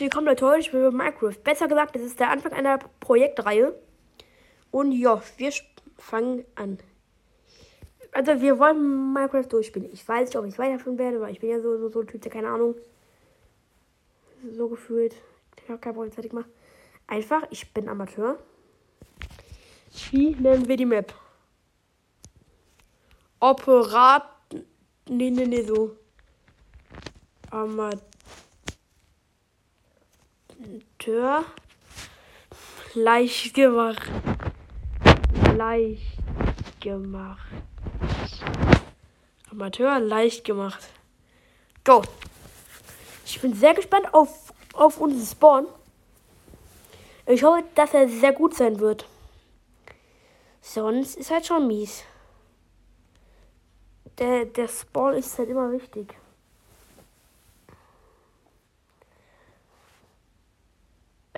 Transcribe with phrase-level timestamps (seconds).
[0.00, 1.34] willkommen Leute, heute ich bin Minecraft.
[1.42, 3.74] Besser gesagt, das ist der Anfang einer Projektreihe.
[4.70, 5.52] Und ja, wir
[5.96, 6.78] fangen an.
[8.12, 9.90] Also wir wollen Minecraft durchspielen.
[9.92, 12.06] Ich weiß nicht, ob ich weiterführen werde, weil ich bin ja so, so, so ein
[12.06, 12.76] Typ, der keine Ahnung.
[14.52, 15.16] So gefühlt.
[15.62, 16.48] Ich habe kein Problem fertig gemacht.
[17.06, 18.38] Einfach, ich bin Amateur.
[20.10, 21.12] Wie nennen wir die Map?
[23.40, 24.28] Operat.
[25.08, 25.96] Nee, nee, nee, so.
[27.50, 28.07] Amateur.
[32.94, 34.10] Leicht gemacht.
[35.56, 37.48] Leicht gemacht.
[39.50, 40.84] Amateur leicht gemacht.
[41.84, 42.02] Go.
[43.24, 45.66] Ich bin sehr gespannt auf, auf unseren Spawn.
[47.26, 49.06] Ich hoffe, dass er sehr gut sein wird.
[50.60, 52.02] Sonst ist halt schon mies.
[54.18, 56.16] Der, der Spawn ist halt immer wichtig.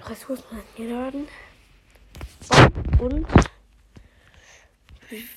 [0.09, 0.45] Ressourcen
[0.77, 1.29] geladen.
[2.99, 3.27] Und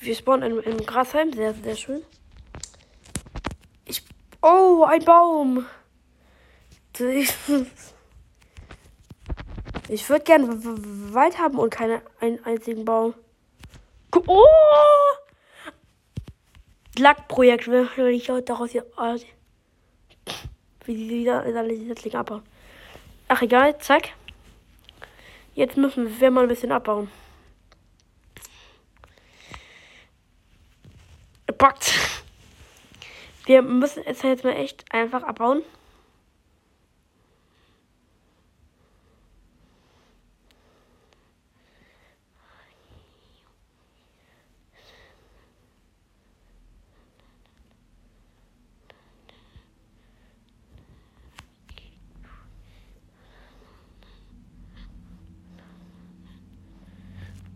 [0.00, 1.32] wir spawnen im, im Grasheim.
[1.32, 2.02] Sehr, sehr schön.
[3.84, 4.02] Ich.
[4.42, 5.66] Oh, ein Baum.
[9.88, 10.48] Ich würde gerne
[11.12, 12.00] Wald haben und keinen
[12.44, 13.14] einzigen Baum.
[14.26, 14.44] Oh!
[16.98, 18.86] Lackprojekt, wenn ich daraus hier.
[18.96, 19.16] Oh,
[20.86, 21.44] wie sie wieder
[21.86, 22.42] Setzling abbauen.
[23.28, 24.10] Ach egal, zack.
[25.54, 27.08] Jetzt müssen wir mal ein bisschen abbauen.
[31.58, 31.94] Packt.
[33.46, 35.62] Wir müssen es jetzt mal echt einfach abbauen.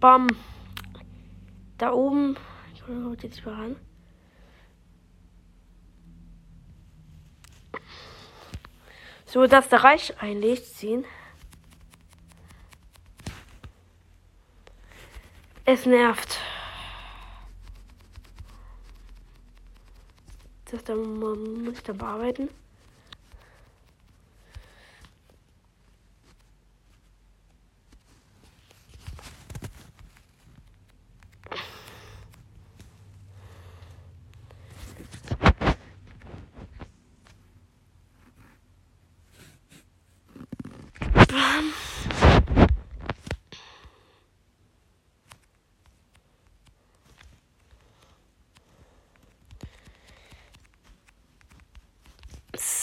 [0.08, 0.26] Bam.
[1.76, 2.38] Da oben.
[2.72, 3.76] Ich hole jetzt mal ran.
[9.26, 11.04] So, dass der Reich einlegt, ziehen.
[15.66, 16.38] Es nervt.
[20.70, 22.48] Das da muss ich dann bearbeiten.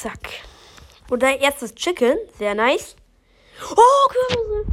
[0.06, 0.30] Zack.
[1.18, 2.18] Dein erstes Chicken.
[2.38, 2.96] Sehr nice.
[3.76, 4.66] Oh, Kürbisse.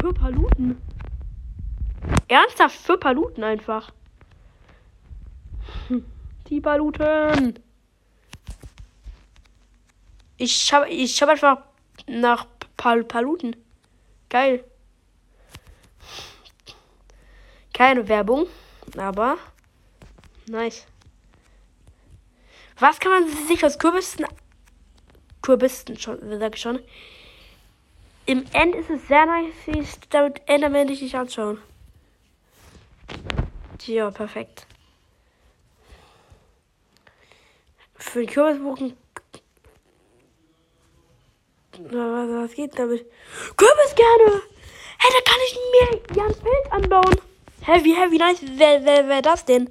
[0.00, 0.82] Für Paluten.
[2.28, 3.92] Ernsthaft, für Paluten einfach.
[5.88, 6.04] Hm,
[6.48, 7.58] die Paluten.
[10.36, 11.58] Ich habe ich hab einfach
[12.06, 13.56] nach Pal Paluten.
[14.28, 14.64] Geil.
[17.72, 18.46] Keine Werbung,
[18.96, 19.36] aber
[20.46, 20.86] nice.
[22.78, 24.26] Was kann man sich aus Kürbissen.
[25.42, 26.80] Kürbissen schon, sag ich schon.
[28.26, 31.58] Im End ist es sehr nice, damit Enderman nicht anschauen.
[33.86, 34.66] Ja, perfekt.
[37.96, 38.96] Für den Kürbisbogen.
[41.78, 43.04] Was, was geht damit?
[43.56, 44.42] Kürbis gerne!
[44.98, 47.20] Hey, da kann ich mir ja ein Feld anbauen.
[47.62, 48.38] Heavy, heavy, nice.
[48.42, 49.70] Wer, wer, wer das denn?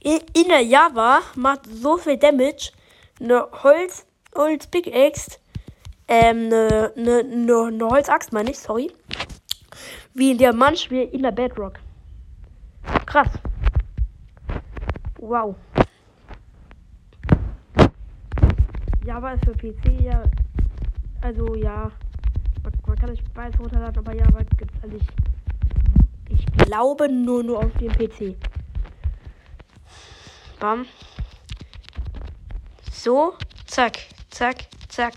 [0.00, 2.70] In der Java macht so viel Damage
[3.20, 5.38] eine Holz, Holz Pickaxe,
[6.06, 8.92] ähm, eine, eine, eine, eine Holzaxt, meine ich, sorry,
[10.14, 11.74] wie in der Manchmal in der Bedrock.
[13.06, 13.28] Krass.
[15.18, 15.56] Wow.
[19.04, 20.22] Java ist für PC ja,
[21.22, 21.90] also ja,
[22.62, 25.06] man, man kann es beides runterladen, aber Java gibt es eigentlich,
[26.28, 28.36] ich glaube nur nur auf dem PC.
[30.58, 30.86] Bam.
[32.90, 33.98] So, zack,
[34.30, 35.14] zack, zack.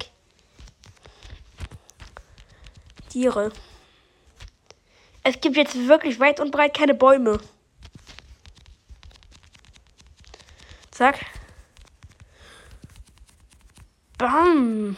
[3.09, 3.51] Tiere.
[5.23, 7.39] Es gibt jetzt wirklich weit und breit keine Bäume.
[10.91, 11.25] Zack.
[14.17, 14.95] Bam.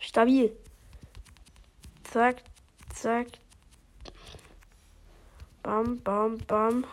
[0.00, 0.50] Stabil.
[2.10, 2.42] Zack,
[2.92, 3.28] zack.
[5.62, 6.84] Bam, bam, bam.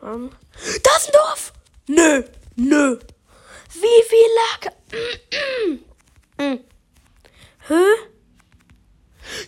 [0.00, 0.30] Um.
[0.82, 1.52] Das ist ein Dorf!
[1.86, 2.22] Nö,
[2.56, 2.98] nö.
[3.72, 4.72] Wie viel Lack?
[6.38, 6.60] hm.
[7.68, 7.84] Hä?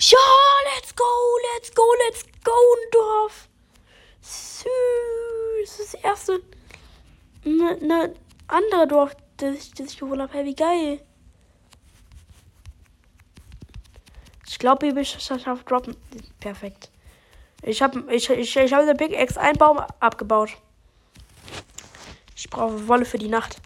[0.00, 0.18] Ja,
[0.74, 1.04] let's go,
[1.54, 2.52] let's go, let's go,
[2.92, 3.48] Dorf.
[4.20, 5.78] Süß.
[5.78, 6.42] Das erste.
[7.44, 8.14] Ne, ne
[8.48, 10.32] andere Dorf, das ich, das ich geholt habe.
[10.32, 11.00] Hey, wie geil.
[14.46, 15.96] Ich glaube, ich schafft droppen.
[16.40, 16.89] Perfekt.
[17.62, 20.50] Ich habe ich, ich, ich hab der Big X einen Baum abgebaut.
[22.34, 23.56] Ich brauche Wolle für die Nacht.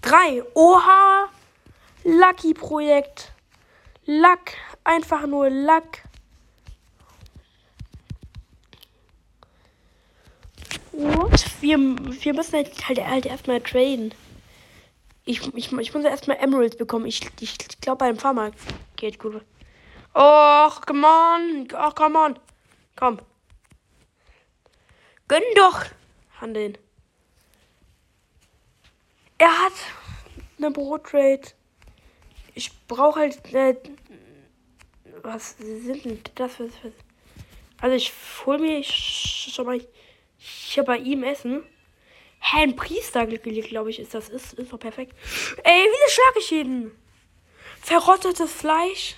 [0.00, 0.42] Drei.
[0.54, 1.28] Oha.
[2.04, 3.32] Lucky Projekt.
[4.06, 4.54] Lack.
[4.84, 6.08] Einfach nur Lack.
[10.92, 14.14] Und wir, wir müssen halt, halt, halt erstmal traden.
[15.24, 17.06] Ich, ich, ich muss erstmal Emeralds bekommen.
[17.06, 18.50] Ich, ich, glaube, beim Farmer
[18.96, 19.42] geht gut.
[20.14, 21.68] Och, come on.
[21.74, 22.38] Ach, come on.
[22.96, 23.20] Komm.
[25.28, 25.84] Gönn doch.
[26.40, 26.78] Handeln.
[29.38, 29.72] Er hat
[30.56, 31.42] eine Brottrade.
[32.54, 33.54] Ich brauche halt.
[33.54, 33.74] Äh,
[35.22, 36.70] was sind denn das für.
[37.80, 38.12] Also, ich
[38.44, 39.80] hol mir schon mal.
[40.76, 41.64] Habe bei ihm Essen.
[42.40, 44.28] Hä, ein Priester, glaube ich, ist das.
[44.28, 45.16] Ist, ist perfekt.
[45.64, 46.92] Ey, wie schlage ich ihn?
[47.80, 49.16] Verrottetes Fleisch.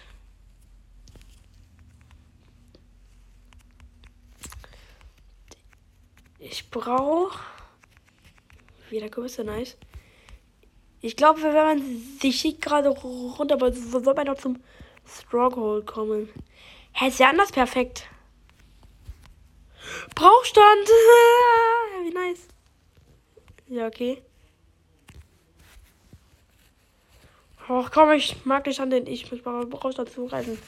[6.51, 7.39] Ich brauche.
[8.91, 9.77] Wieder Kürbisse, nice.
[11.01, 14.61] Ich glaube, wenn man sich schickt gerade runter, aber so soll man noch zum
[15.07, 16.29] Stronghold kommen.
[16.93, 18.09] Hä, ist ja anders perfekt.
[20.17, 20.89] Brauchstand.
[22.03, 22.49] Wie nice.
[23.69, 24.21] Ja, okay.
[27.69, 29.07] Ach komm, ich mag nicht an den.
[29.07, 30.59] Ich muss mal Brauchstand zugreifen.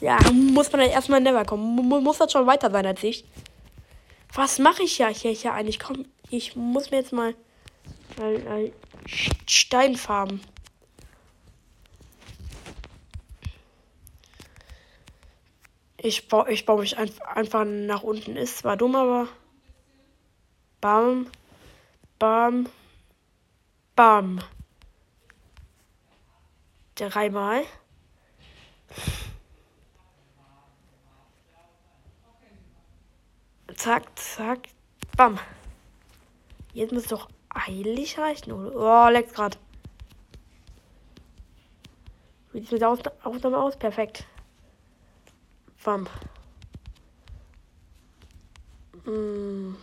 [0.00, 1.76] Ja, muss man dann erstmal never kommen.
[1.76, 3.24] Muss das schon weiter sein als ich.
[4.34, 5.78] Was mache ich ja hier, hier eigentlich?
[5.78, 7.34] Komm, ich muss mir jetzt mal,
[8.16, 8.72] mal, mal
[9.46, 10.40] Steinfarben.
[16.00, 18.36] Ich baue, ich baue mich einfach nach unten.
[18.36, 19.28] Ist zwar dumm, aber.
[20.80, 21.26] Bam.
[22.18, 22.68] Bam.
[23.96, 24.38] Bam.
[26.94, 27.64] Dreimal.
[33.78, 34.68] Zack, zack.
[35.16, 35.38] Bam.
[36.72, 38.74] Jetzt muss doch eilig reichen, oder?
[38.74, 39.56] Oh, leckt grad.
[42.52, 42.88] Wie sieht es mit der
[43.22, 43.78] Aufnahme aus?
[43.78, 44.26] Perfekt.
[45.84, 46.08] Bam.
[49.04, 49.76] Hm.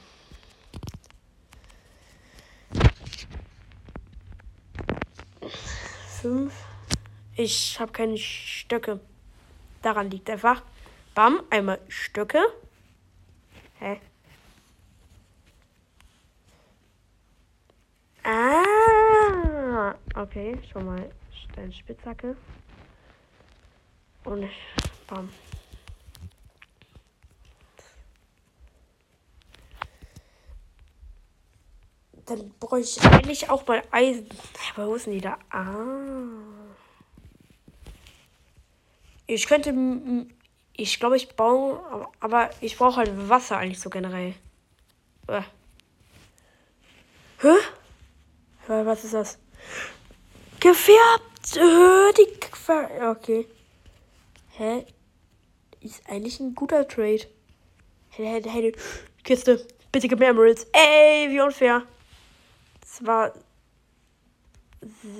[6.21, 6.53] Fünf.
[7.37, 8.99] Ich habe keine Stöcke.
[9.81, 10.63] Daran liegt einfach.
[11.13, 12.43] Bam, einmal Stöcke.
[13.79, 13.99] Hä?
[18.23, 22.35] Ah, okay, schon mal Steinspitzhacke.
[24.23, 24.57] Und ich,
[25.07, 25.29] bam.
[32.25, 34.27] Dann brauche ich eigentlich auch mal Eisen.
[34.75, 35.37] Aber wo ist denn die da?
[35.51, 36.15] Ah.
[39.27, 39.71] Ich könnte
[40.77, 41.79] ich glaube, ich baue,
[42.19, 44.33] aber ich brauche halt Wasser eigentlich so generell.
[45.27, 45.41] Äh.
[47.39, 47.55] Hä?
[48.67, 49.37] Was ist das?
[50.59, 51.55] Gefärbt.
[51.55, 53.17] Äh, die Gefärbt.
[53.17, 53.47] Okay.
[54.57, 54.85] Hä?
[55.81, 57.27] Ist eigentlich ein guter Trade.
[58.09, 58.75] Hey, hey, hey,
[59.23, 59.65] Kiste.
[59.91, 60.65] Bitte gib mir Emeralds.
[60.73, 61.83] Ey, wie unfair.
[62.85, 63.33] Zwar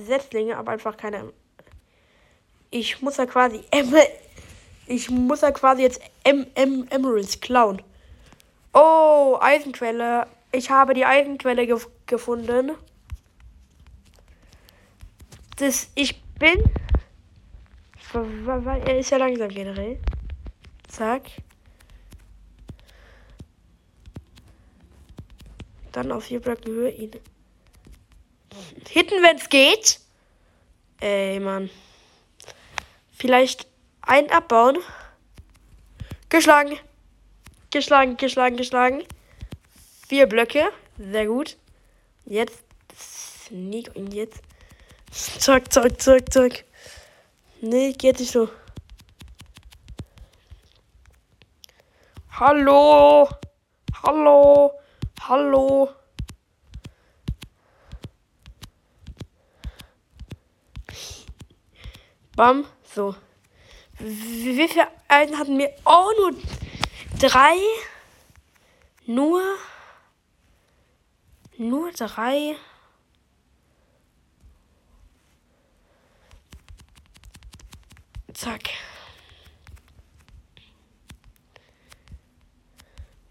[0.05, 1.31] Setzlinge, aber einfach keine.
[2.71, 4.24] Ich muss ja quasi Emeralds.
[4.87, 7.81] Ich muss ja quasi jetzt em em Emeralds klauen.
[8.73, 10.27] Oh, Eisenquelle.
[10.51, 12.71] Ich habe die Eisenquelle ge gefunden.
[15.57, 16.63] Das, ich bin.
[18.13, 19.99] Er ist ja langsam generell.
[20.87, 21.23] Zack.
[25.91, 27.11] Dann auf vier Blöcke Höhe ihn.
[28.89, 29.99] Hitten, wenn es geht.
[30.99, 31.69] Ey, Mann.
[33.17, 33.67] Vielleicht
[34.05, 34.77] ein abbauen.
[36.29, 36.77] Geschlagen.
[37.71, 39.03] Geschlagen, geschlagen, geschlagen.
[40.07, 40.69] Vier Blöcke.
[40.97, 41.57] Sehr gut.
[42.25, 42.65] Jetzt
[43.45, 44.41] Sneak und jetzt.
[45.11, 46.65] Zack, zack, zack, zack.
[47.61, 48.49] Nee, geht nicht so.
[52.31, 53.29] Hallo.
[54.03, 54.71] Hallo.
[55.21, 55.89] Hallo.
[62.35, 62.65] Bam.
[62.93, 63.15] So.
[63.99, 65.73] Wie viele Eisen hatten wir?
[65.85, 66.35] Oh, nur
[67.19, 67.55] drei.
[69.05, 69.41] Nur.
[71.57, 72.55] Nur drei.
[78.33, 78.69] Zack.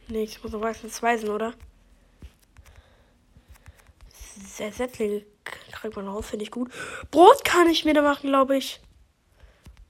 [0.09, 1.54] Nee, ich muss noch weißen meistens weisen, oder?
[4.47, 6.73] Sättlinge kriegt man raus, finde ich gut.
[7.11, 8.80] Brot kann ich mir da machen, glaube ich.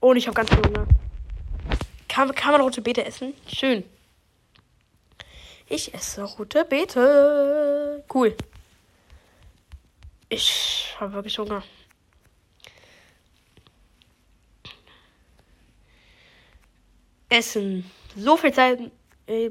[0.05, 0.85] Oh, und ich habe ganz Hunger.
[2.07, 3.33] Kann, kann man rote Beete essen?
[3.47, 3.83] Schön.
[5.67, 8.05] Ich esse rote Beete.
[8.13, 8.37] Cool.
[10.29, 11.63] Ich habe wirklich Hunger.
[17.29, 17.89] Essen.
[18.15, 18.91] So viel Zeit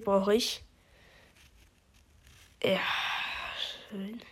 [0.05, 0.63] brauche ich.
[2.63, 2.79] Ja,
[3.91, 4.23] schön.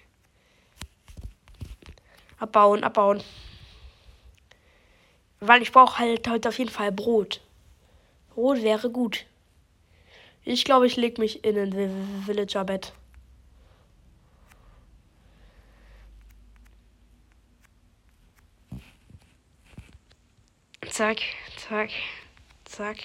[2.39, 3.25] Abbauen, abbauen.
[5.45, 7.41] Weil ich brauche halt heute auf jeden Fall Brot.
[8.31, 9.27] Brot wäre gut.
[10.45, 12.93] Ich glaube, ich lege mich in ein Villager-Bett.
[20.89, 21.19] Zack,
[21.57, 21.91] zack,
[22.65, 22.99] zack.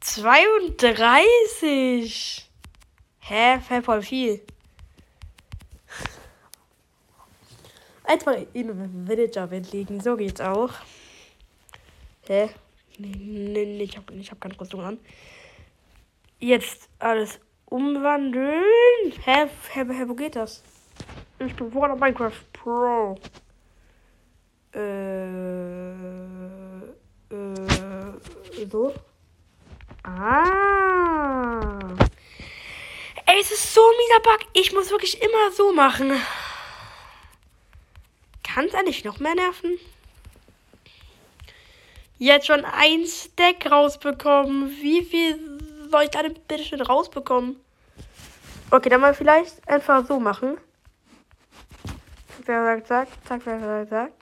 [0.00, 2.50] Zweiunddreißig.
[3.18, 3.60] Hä?
[3.82, 4.40] Voll viel.
[8.06, 10.00] Einfach in Villager-Bett liegen.
[10.00, 10.70] So geht's auch.
[12.28, 12.50] Hä?
[12.98, 14.98] Nee, nee, nee ich habe ich hab keine Rüstung an.
[16.38, 18.62] Jetzt alles umwandeln.
[19.24, 19.48] Hä?
[19.72, 20.62] Hä, hä wo geht das?
[21.40, 23.16] Ich bin vor der Minecraft Pro.
[24.72, 25.24] Äh,
[27.34, 28.94] äh, so.
[30.04, 31.78] Ah.
[33.26, 34.38] Ey, es ist so ein mieser Bug.
[34.52, 36.12] Ich muss wirklich immer so machen.
[38.56, 39.78] Kann es eigentlich noch mehr nerven?
[42.16, 44.70] Jetzt schon ein Stack rausbekommen.
[44.80, 45.60] Wie viel
[45.90, 47.56] soll ich da denn bitte schön rausbekommen?
[48.70, 50.56] Okay, dann mal vielleicht einfach so machen.
[52.46, 52.86] Zack,
[53.26, 54.12] zack, wer sagt, zack.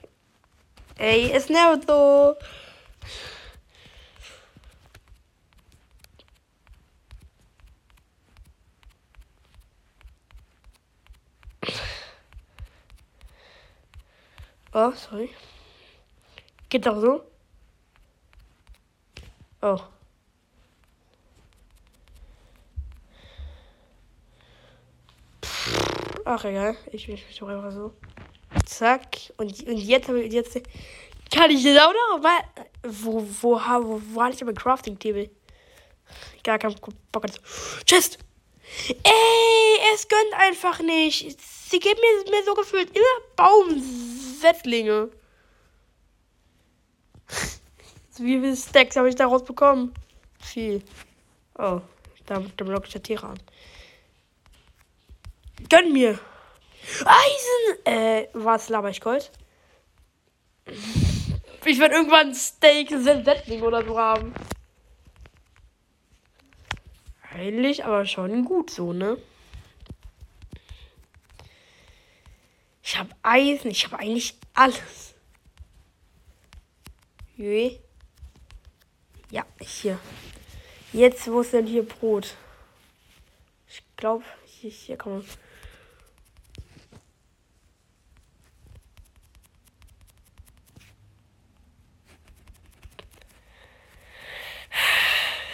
[0.97, 2.35] Ey, es nervt so.
[14.77, 15.29] Oh, sorry.
[16.67, 17.21] Geht doch so?
[19.61, 19.79] Oh.
[26.25, 27.93] Ach egal, ich will mich doch einfach so.
[28.65, 29.15] Zack.
[29.37, 30.59] Und, und jetzt, jetzt
[31.33, 32.39] kann ich das auch noch mal.
[32.83, 35.29] Wo, wo, wo, wo hatte ich aber Crafting-Table?
[36.43, 36.75] Gar kein
[37.13, 37.27] Bock.
[37.85, 38.19] Chest!
[38.89, 41.39] Ey, es gönnt einfach nicht.
[41.39, 43.35] Sie geben mir, mir so gefühlt immer
[44.45, 45.09] Baumsetzlinge.
[48.17, 49.93] Wie viele Stacks habe ich daraus bekommen?
[50.39, 50.83] Viel.
[51.57, 51.81] Oh,
[52.25, 53.39] da, da ich ja Tiere an.
[55.69, 56.19] Gönn mir!
[57.05, 57.85] Eisen!
[57.85, 59.31] Äh, was laber ich Gold?
[61.65, 64.33] Ich werde irgendwann Steak Settling oder so haben.
[67.33, 69.17] Eigentlich aber schon gut so, ne?
[72.95, 75.15] Ich habe Eisen, ich habe eigentlich alles.
[77.35, 77.71] Jö.
[79.29, 79.99] Ja, hier.
[80.93, 82.37] Jetzt, wo ist denn hier Brot?
[83.67, 85.25] Ich glaube, hier, hier kann man.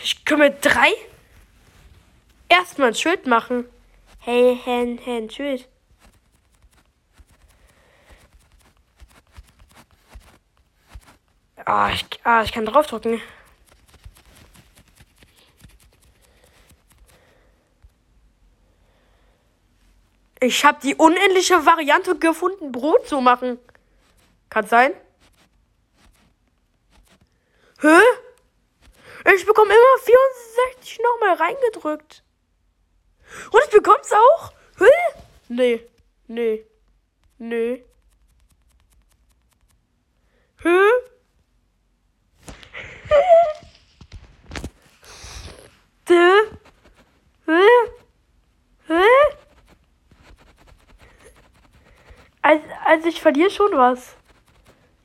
[0.03, 0.91] Ich kümmere drei.
[2.50, 3.65] Erstmal ein Schild machen.
[4.19, 5.70] Hey, hey, ein Schild.
[11.65, 13.22] Ah, ich, ah, ich kann draufdrücken.
[20.39, 23.60] Ich habe die unendliche Variante gefunden, Brot zu machen.
[24.50, 24.94] Kann sein?
[27.80, 28.00] Hä?
[29.36, 32.24] Ich bekomme immer 64 nochmal reingedrückt.
[33.51, 34.51] Und ich bekomm's auch?
[34.80, 35.20] Hä?
[35.48, 35.88] Nee.
[36.27, 36.65] Nee.
[37.38, 37.86] Nee.
[40.63, 41.11] Hä?
[46.12, 46.44] Hä?
[47.48, 47.62] Hä?
[48.88, 49.03] Hä?
[52.41, 54.18] Also, also ich verliere schon was.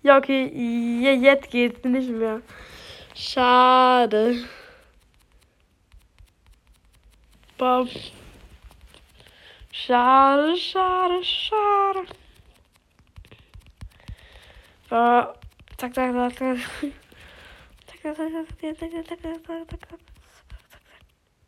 [0.02, 0.46] Ja, okay,
[1.20, 2.40] jetzt geht's nicht mehr.
[3.14, 4.44] Schade.
[7.58, 7.88] Bam.
[9.72, 12.00] Schade, schade, schade.
[14.90, 15.24] Äh,
[15.78, 16.58] zack, zack, zack, zack.
[17.86, 19.90] Zack, zack, zack, zack, zack, zack, zack.
[19.90, 20.05] Zack.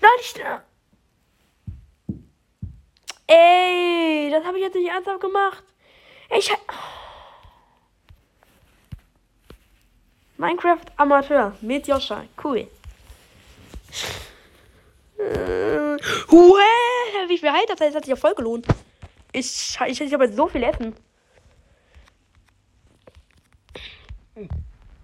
[0.00, 0.34] Nein, ich.
[3.26, 5.62] Ey, das habe ich jetzt nicht ernsthaft gemacht.
[6.36, 6.50] Ich.
[10.36, 12.24] Minecraft Amateur mit Joscha.
[12.42, 12.66] Cool.
[15.18, 15.96] Äh,
[17.28, 18.66] wie viel Halt das hat sich ja voll gelohnt.
[19.32, 20.94] Ich, ich hätte aber so viel Essen.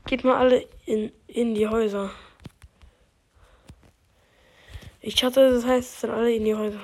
[0.07, 2.11] Geht mal alle in, in die Häuser.
[5.07, 6.81] Ich hatte, das heißt, es sind alle in die Häuser.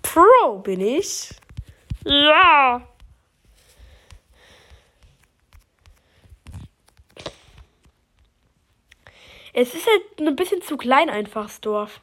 [0.00, 1.28] Pro bin ich.
[2.06, 2.88] Ja.
[9.52, 12.00] Es ist halt ein bisschen zu klein einfach, das Dorf.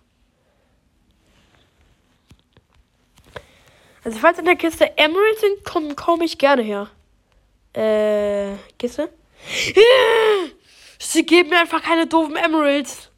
[4.04, 6.88] Also falls in der Kiste Emeralds sind, komme komm ich gerne her.
[7.74, 9.12] Äh, Kiste?
[11.00, 13.11] Sie geben mir einfach keine doofen Emeralds.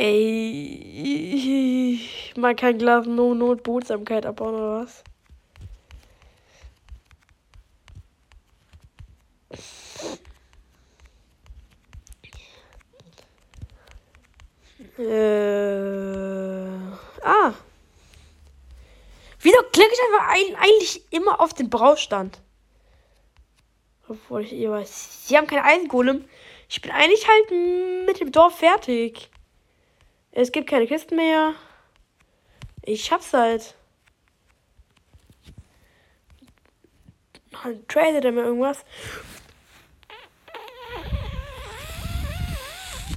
[0.00, 1.98] Ey,
[2.36, 5.02] man kann Glas no Not Bootsamkeit abbauen oder was?
[14.98, 16.68] Äh,
[17.24, 17.54] ah.
[19.40, 22.40] Wieso klicke ich einfach ein, eigentlich immer auf den Braustand?
[24.08, 25.26] Obwohl ich eh weiß.
[25.26, 26.24] Sie haben keinen Eisengolem.
[26.68, 27.50] Ich bin eigentlich halt
[28.06, 29.28] mit dem Dorf fertig.
[30.30, 31.54] Es gibt keine Kisten mehr.
[32.82, 33.74] Ich hab's halt.
[37.88, 38.84] Tradet er mir irgendwas?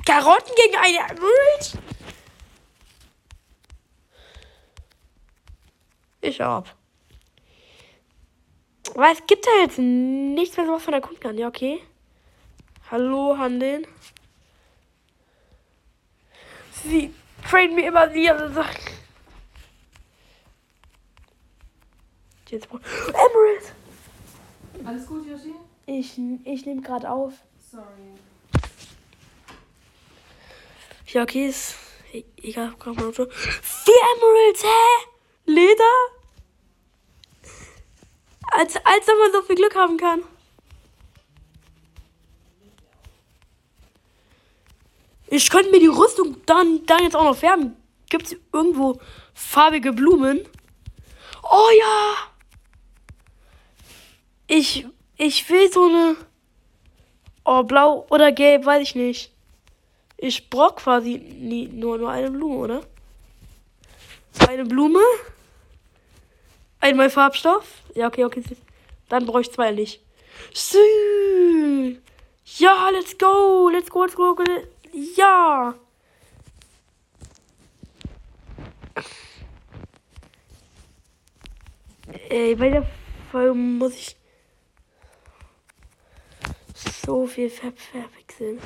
[0.05, 1.19] Karotten gegen eine?
[6.21, 6.75] Ich hab.
[8.95, 11.37] Aber es gibt da jetzt nichts mehr, was von der Kunden kann.
[11.37, 11.81] Ja, okay.
[12.89, 13.87] Hallo, Handeln.
[16.83, 17.13] Sie
[17.47, 18.91] trainen mir immer ihre Sachen.
[22.49, 23.73] Jetzt Emerald!
[24.85, 25.55] Alles gut, Yoshi?
[25.85, 27.33] Ich, ich nehme gerade auf.
[27.71, 27.85] Sorry.
[31.07, 31.75] Ja, okay, ist
[32.41, 32.73] egal.
[32.77, 33.27] Komm mal so.
[33.29, 35.07] Vier Emeralds, hä?
[35.45, 35.83] Leder?
[38.51, 40.23] Als, als ob man so viel Glück haben kann.
[45.31, 47.77] Ich könnte mir die Rüstung dann, dann jetzt auch noch färben.
[48.09, 48.99] Gibt es irgendwo
[49.33, 50.45] farbige Blumen?
[51.41, 52.15] Oh ja!
[54.47, 56.17] Ich, ich will so eine.
[57.45, 59.31] Oh, blau oder gelb, weiß ich nicht.
[60.17, 62.81] Ich brauche quasi nie, nur, nur eine Blume, oder?
[64.49, 64.99] Eine Blume.
[66.81, 67.65] Einmal Farbstoff.
[67.95, 68.43] Ja, okay, okay.
[69.07, 70.01] Dann brauche ich zwei nicht.
[72.57, 73.69] Ja, let's go.
[73.69, 74.35] Let's go, let's go.
[74.93, 75.75] Ja.
[82.29, 82.85] Ey, bei der
[83.31, 84.15] Folge muss ich
[86.73, 88.59] so viel ver verwechseln.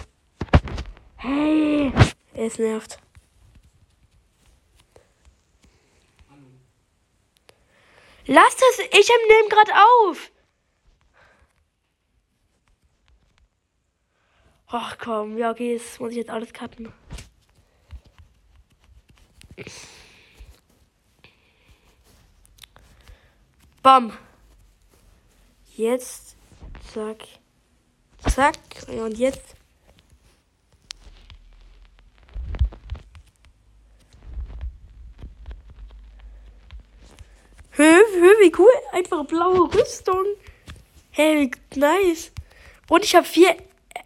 [1.18, 1.92] Hey,
[2.34, 3.00] es nervt.
[8.28, 10.32] Lass das, ich nehme gerade auf.
[14.78, 16.92] Ach komm, ja okay, jetzt muss ich jetzt alles cutten.
[23.82, 24.12] Bam.
[25.78, 26.36] Jetzt.
[26.94, 27.24] Zack.
[28.30, 28.58] Zack.
[28.90, 29.56] Und jetzt.
[37.72, 38.68] Hö, hö, wie cool.
[38.92, 40.26] Einfach blaue Rüstung.
[41.12, 42.34] Hey, nice.
[42.90, 43.56] Und ich habe vier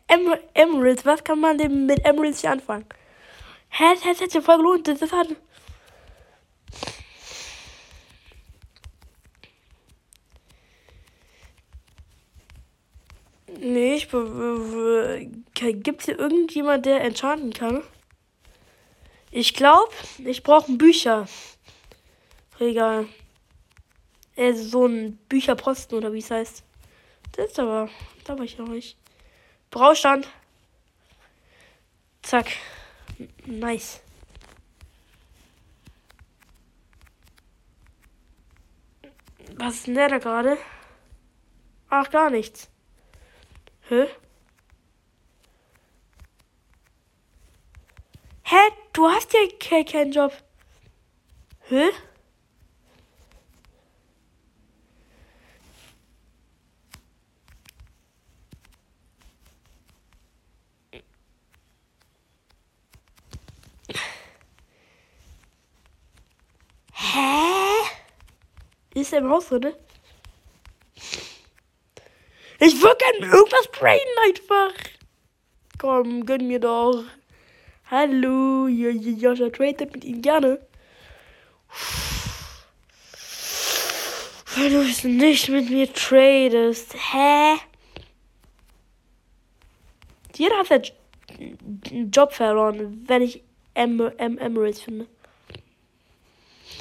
[0.09, 1.05] em Emeralds.
[1.05, 2.85] Was kann man denn mit Emeralds hier anfangen?
[3.69, 4.87] Hä, das hätte sich voll gelohnt.
[4.87, 5.27] Das, das hat.
[13.61, 14.09] Nee, ich.
[15.83, 17.83] Gibt es hier irgendjemand, der enchanten kann?
[19.31, 21.27] Ich glaube, ich brauche Bücher.
[22.59, 23.07] Egal.
[24.35, 26.63] Äh, so ein Bücherposten oder wie es heißt.
[27.33, 27.89] Das ist aber.
[28.23, 28.97] Da war ich noch nicht.
[29.71, 30.27] Braustand.
[32.23, 32.47] Zack.
[33.45, 34.01] Nice.
[39.57, 40.57] Was ist denn der da gerade?
[41.89, 42.69] Ach, gar nichts.
[43.89, 44.07] Hä?
[48.43, 48.55] Hä?
[48.93, 50.33] Du hast ja ke keinen Job.
[51.69, 51.89] Hä?
[69.09, 69.49] Ist er im Haus?
[72.59, 74.71] Ich würde gerne irgendwas traden einfach.
[75.79, 77.03] Komm, gönn mir doch.
[77.89, 80.59] Hallo, Joscha tradet mit ihm gerne.
[84.55, 86.93] Wenn du es nicht mit mir tradest.
[86.93, 87.55] Hä?
[90.35, 93.41] Jeder hat seinen Job verloren, wenn ich
[93.73, 95.07] em em Emirates finde.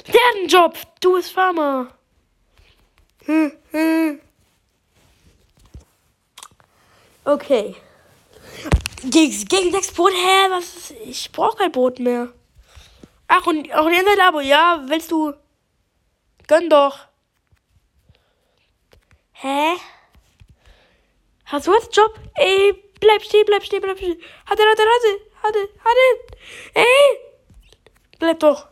[0.05, 0.77] Der hat einen Job.
[1.01, 1.98] Du bist Farmer.
[7.23, 7.75] Okay.
[9.03, 10.11] Gegen, gegen sechs Boot?
[10.11, 10.49] Hä?
[10.49, 12.33] Was ist, ich brauche kein Boot mehr.
[13.27, 14.39] Ach, und auch ein Internet-Abo.
[14.39, 15.33] Ja, willst du?
[16.47, 17.05] Gönn doch.
[19.33, 19.75] Hä?
[21.45, 22.19] Hast du jetzt Job?
[22.35, 24.19] Ey, bleib stehen, bleib stehen, bleib stehen.
[24.45, 25.99] Hatte, hatte, hatte, hatte, hatte.
[26.73, 27.19] Ey!
[28.17, 28.67] Bleib doch.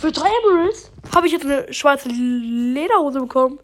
[0.00, 3.58] Für drei Emeralds habe ich jetzt eine schwarze Lederhose bekommen.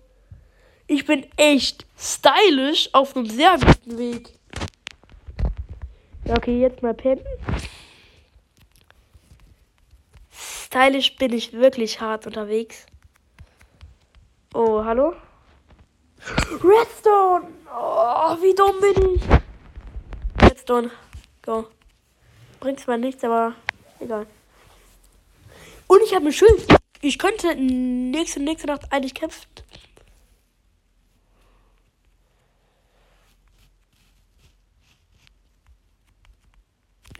[0.89, 4.37] Ich bin echt stylisch auf einem sehr guten Weg.
[6.25, 7.25] Ja, okay, jetzt mal pennen.
[10.33, 12.85] Stylisch bin ich wirklich hart unterwegs.
[14.55, 15.15] Oh, hallo?
[16.51, 17.47] Redstone!
[17.73, 19.23] Oh, wie dumm bin ich?
[20.43, 20.91] Redstone,
[21.43, 21.69] go.
[22.59, 23.55] Bringt zwar nichts, aber
[24.01, 24.27] egal.
[25.95, 26.67] Und ich habe ein Schild.
[27.03, 29.47] Ich könnte nächste, nächste Nacht eigentlich kämpfen.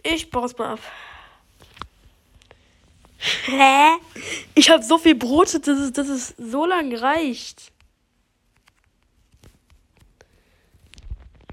[0.03, 0.79] Ich baue es mal ab.
[3.45, 3.91] Hä?
[4.55, 7.71] Ich habe so viel Brote, dass es, dass es so lang reicht.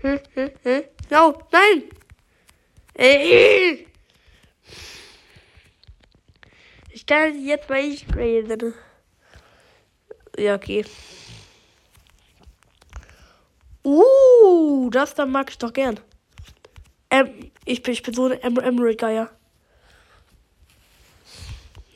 [0.00, 0.84] Hm, hm, hm.
[1.08, 1.84] No, nein!
[2.94, 3.91] Ey.
[6.94, 8.74] Ich kann jetzt mal nicht reden.
[10.36, 10.84] Ja, okay.
[13.84, 15.98] Uh, das da mag ich doch gern.
[17.10, 19.30] Ähm, ich bin, ich bin so ein em Emerald Geier.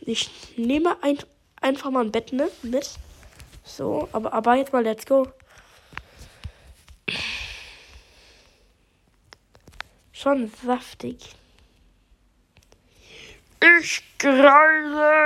[0.01, 1.19] Ich nehme ein,
[1.61, 2.91] einfach mal ein Bett ne, mit.
[3.65, 5.29] So, aber, aber jetzt mal let's go.
[10.13, 11.35] Schon saftig.
[13.61, 15.17] Ich greise.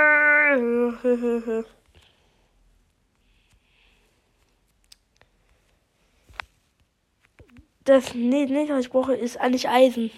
[7.83, 10.11] Das nee, nicht, was ich brauche, ist eigentlich Eisen.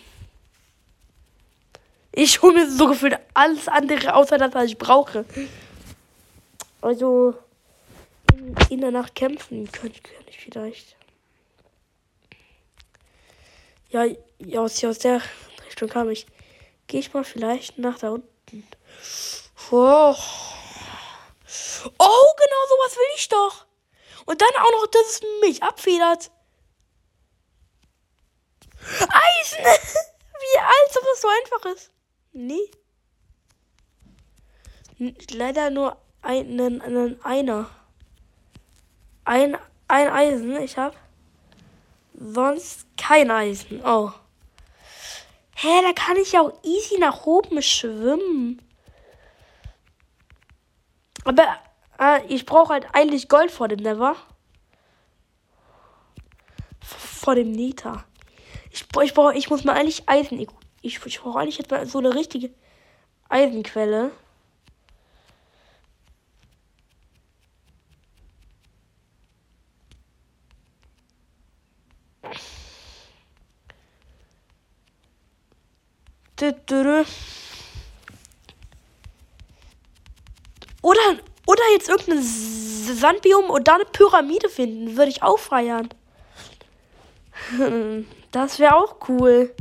[2.11, 5.25] Ich hole mir so gefühlt alles andere außer das, was ich brauche.
[6.81, 7.33] Also
[8.69, 10.95] in, der Nacht kämpfen könnte könnte ich vielleicht.
[13.89, 14.05] Ja,
[14.39, 15.21] ja, aus, aus der
[15.65, 16.27] Richtung kam ich.
[16.93, 18.67] Gehe ich mal vielleicht nach da unten.
[19.71, 20.15] Oh.
[21.97, 23.65] oh, genau sowas will ich doch.
[24.27, 26.29] Und dann auch noch, dass es mich abfedert.
[28.77, 29.57] Eisen!
[29.63, 31.91] Wie als ob es so einfach ist.
[32.31, 32.69] Nee.
[35.31, 37.71] Leider nur einen, einen einer.
[39.25, 40.95] Ein, ein Eisen, ich hab.
[42.13, 43.83] Sonst kein Eisen.
[43.83, 44.11] Oh.
[45.55, 48.61] Hä, da kann ich ja auch easy nach oben schwimmen.
[51.23, 51.43] Aber
[51.99, 54.15] äh, ich brauche halt eigentlich Gold vor dem Never.
[56.81, 58.03] Vor dem Nita.
[58.71, 60.39] Ich, ich, ich muss mal eigentlich Eisen.
[60.81, 62.51] Ich, ich brauche eigentlich jetzt mal so eine richtige
[63.29, 64.11] Eisenquelle.
[80.81, 84.97] Oder, oder jetzt irgendein Sandbiom und da eine Pyramide finden.
[84.97, 85.89] Würde ich auch feiern.
[88.31, 89.53] Das wäre auch cool.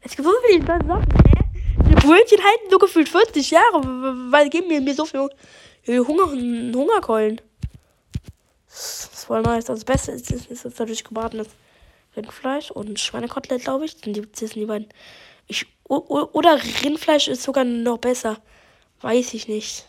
[0.00, 0.88] Es gibt so viele Sachen?
[0.88, 3.82] Wo Brötchen halten so gefühlt 40 Jahre,
[4.30, 5.28] weil geben mir, mir so viel
[5.86, 7.40] Hunger, Hungerkeulen.
[8.66, 9.66] Das ist voll nice.
[9.66, 11.48] Das Beste ist, ist, ist natürlich gebratenes
[12.16, 13.92] Rindfleisch und Schweinekotelett, glaube ich.
[13.92, 14.88] Sind die, das sind die beiden.
[15.46, 18.40] Ich, oder Rindfleisch ist sogar noch besser.
[19.00, 19.86] Weiß ich nicht.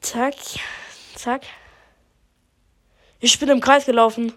[0.00, 0.34] Zack,
[1.14, 1.42] zack.
[3.20, 4.32] Ich bin im Kreis gelaufen.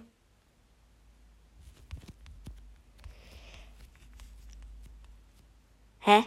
[5.99, 6.23] Hä?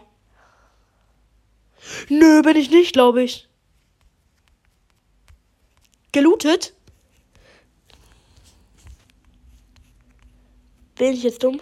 [2.09, 3.49] Nö, bin ich nicht, glaube ich.
[6.15, 6.73] Gelootet?
[10.95, 11.61] Bin ich jetzt dumm?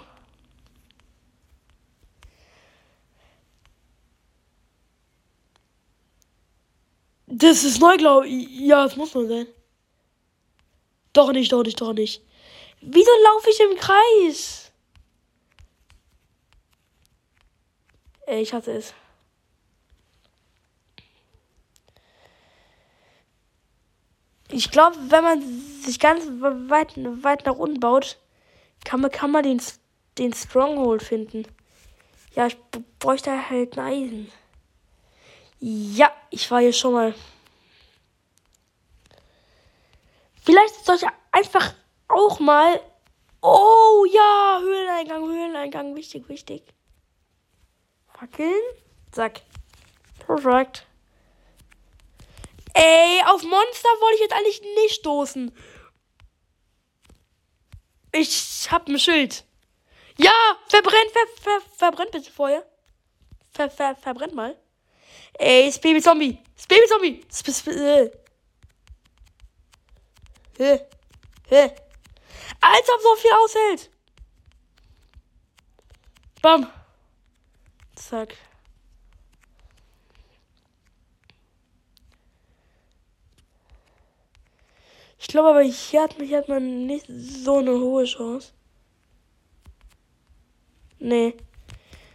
[7.26, 8.50] Das ist neu, glaube ich.
[8.50, 9.46] Ja, das muss man sein.
[11.14, 12.22] Doch nicht, doch nicht, doch nicht.
[12.82, 14.70] Wieso laufe ich im Kreis?
[18.26, 18.92] Ey, ich hatte es.
[24.64, 25.42] Ich glaube, wenn man
[25.82, 28.16] sich ganz weit, weit nach unten baut,
[28.84, 29.60] kann man, kann man den,
[30.18, 31.48] den Stronghold finden.
[32.36, 32.56] Ja, ich
[33.00, 34.32] bräuchte halt ein Eisen.
[35.58, 37.12] Ja, ich war hier schon mal.
[40.44, 41.74] Vielleicht soll ich einfach
[42.06, 42.80] auch mal.
[43.40, 46.62] Oh ja, Höhleneingang, Höhleneingang, wichtig, wichtig.
[48.16, 48.62] Fackeln.
[49.10, 49.40] Zack.
[50.24, 50.86] Perfekt.
[52.74, 55.56] Ey, auf Monster wollte ich jetzt eigentlich nicht stoßen.
[58.12, 59.44] Ich hab ein Schild.
[60.18, 60.32] Ja,
[60.68, 62.66] verbrennt, ver, ver, verbrennt bitte vorher.
[63.50, 64.56] Ver, ver, verbrennt mal.
[65.34, 66.38] Ey, das Baby-Zombie.
[66.56, 67.24] Das Baby-Zombie.
[67.70, 68.10] Äh.
[70.58, 70.80] Hä?
[71.48, 71.74] Hä?
[72.60, 73.90] Als ob so viel aushält.
[76.42, 76.70] Bam.
[77.96, 78.36] Zack.
[85.22, 88.52] Ich glaube aber, hier hat, hier hat man nicht so eine hohe Chance.
[90.98, 91.34] Nee.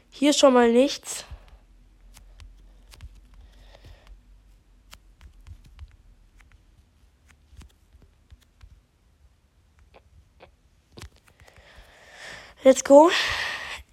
[0.10, 1.24] Hier schon mal nichts.
[12.66, 13.10] Let's go.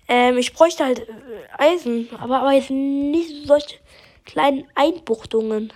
[0.08, 1.12] Ähm, ich bräuchte halt äh,
[1.56, 3.78] Eisen, aber, aber jetzt nicht solche
[4.24, 5.72] kleinen Einbuchtungen.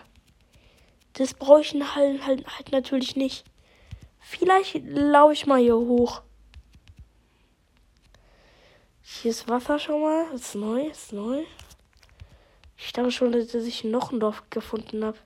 [1.18, 3.44] Das brauche ich halt, halt, halt natürlich nicht.
[4.20, 6.22] Vielleicht laufe ich mal hier hoch.
[9.02, 10.32] Hier ist Wasser schon mal.
[10.32, 11.44] Ist neu, ist neu.
[12.76, 15.18] Ich dachte schon, dass ich noch ein Dorf gefunden habe.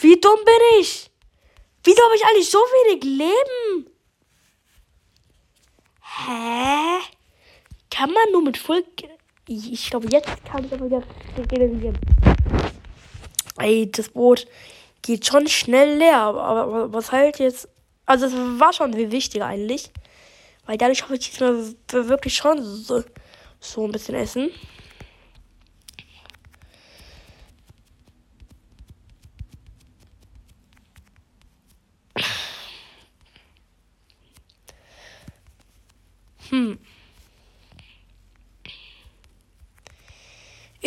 [0.00, 1.10] Wie dumm bin ich?
[1.82, 3.90] Wieso habe ich eigentlich so wenig Leben?
[6.02, 7.00] Hä?
[7.90, 8.84] Kann man nur mit Full.
[9.46, 11.02] Ich glaube, jetzt kann ich aber wieder
[11.36, 11.98] regenerieren.
[13.58, 14.46] Ey, das Boot
[15.02, 16.16] geht schon schnell leer.
[16.18, 17.68] Aber, was halt jetzt.
[18.06, 19.90] Also, es war schon viel wichtiger eigentlich.
[20.66, 21.62] Weil dadurch habe ich jetzt mal
[22.08, 23.04] wirklich schon so,
[23.60, 24.50] so ein bisschen Essen.
[36.50, 36.78] Hm.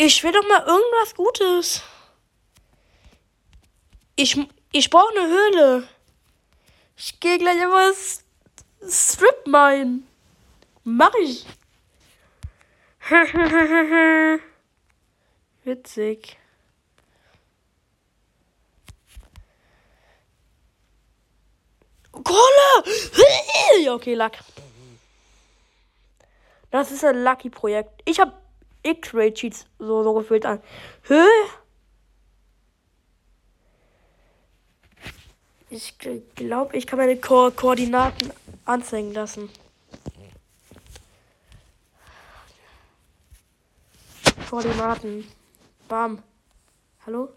[0.00, 1.82] Ich will doch mal irgendwas Gutes.
[4.14, 4.38] Ich,
[4.70, 5.88] ich brauche eine Höhle.
[6.96, 8.22] Ich gehe gleich etwas
[8.88, 10.02] Strip mine.
[10.84, 11.44] Mach ich.
[15.64, 16.38] Witzig.
[22.12, 22.84] Kohle!
[23.90, 24.38] Okay, Lack.
[26.70, 28.02] Das ist ein Lucky-Projekt.
[28.04, 28.32] Ich habe
[28.82, 30.60] X-Ray-Cheats so, so gefühlt an.
[31.08, 31.24] Hä?
[35.70, 35.98] Ich
[36.34, 38.32] glaube, ich kann meine Ko Koordinaten
[38.64, 39.50] anzeigen lassen.
[44.48, 45.30] Koordinaten.
[45.88, 46.22] Bam.
[47.04, 47.28] Hallo?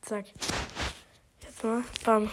[0.00, 0.26] Zack.
[1.42, 1.84] Jetzt mal.
[2.04, 2.30] Bam.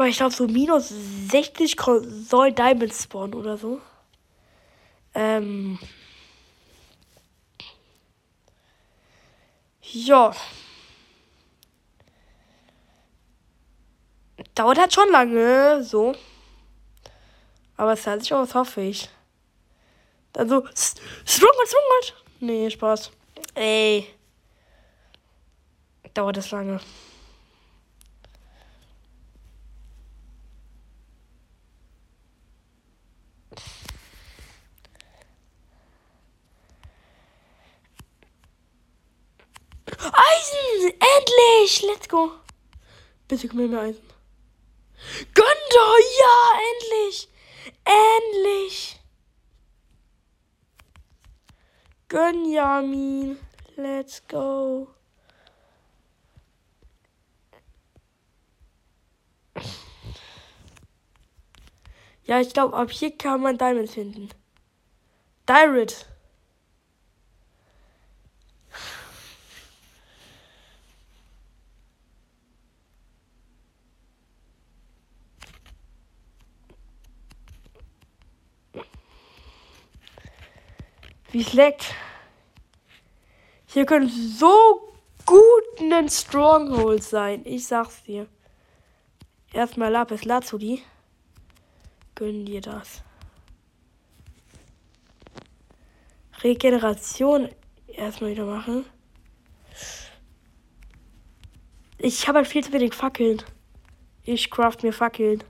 [0.00, 1.76] Weil ich glaube, so minus 60
[2.26, 3.82] soll Diamonds spawnen oder so.
[5.14, 5.78] Ähm.
[9.82, 10.34] Ja.
[14.54, 16.14] Dauert halt schon lange, so.
[17.76, 19.06] Aber es hat sich aus, hoffe ich.
[20.34, 20.66] Also,
[21.26, 22.24] Stronghold, Stronghold.
[22.40, 23.10] Nee, Spaß.
[23.54, 24.06] Ey.
[26.14, 26.80] Dauert das lange.
[40.12, 40.92] Eisen!
[41.70, 41.82] Endlich!
[41.82, 42.32] Let's go!
[43.28, 44.02] Bitte komm mir mehr Eisen.
[45.34, 45.96] Günther!
[46.18, 47.28] Ja, endlich!
[47.84, 49.00] Endlich!
[52.08, 53.38] Gönjamin!
[53.76, 54.88] Let's go!
[62.24, 64.28] Ja, ich glaube, ab hier kann man Diamonds finden.
[65.48, 66.06] Direct.
[81.32, 81.94] Wie es leckt.
[83.66, 84.92] Hier können so
[85.26, 87.42] gut ein Stronghold sein.
[87.44, 88.26] Ich sag's dir.
[89.52, 90.82] Erstmal Lapis Lazuli.
[92.16, 93.02] Gönn dir das.
[96.42, 97.48] Regeneration
[97.86, 98.84] erstmal wieder machen.
[101.98, 103.42] Ich habe halt viel zu wenig Fackeln.
[104.24, 105.44] Ich craft mir Fackeln.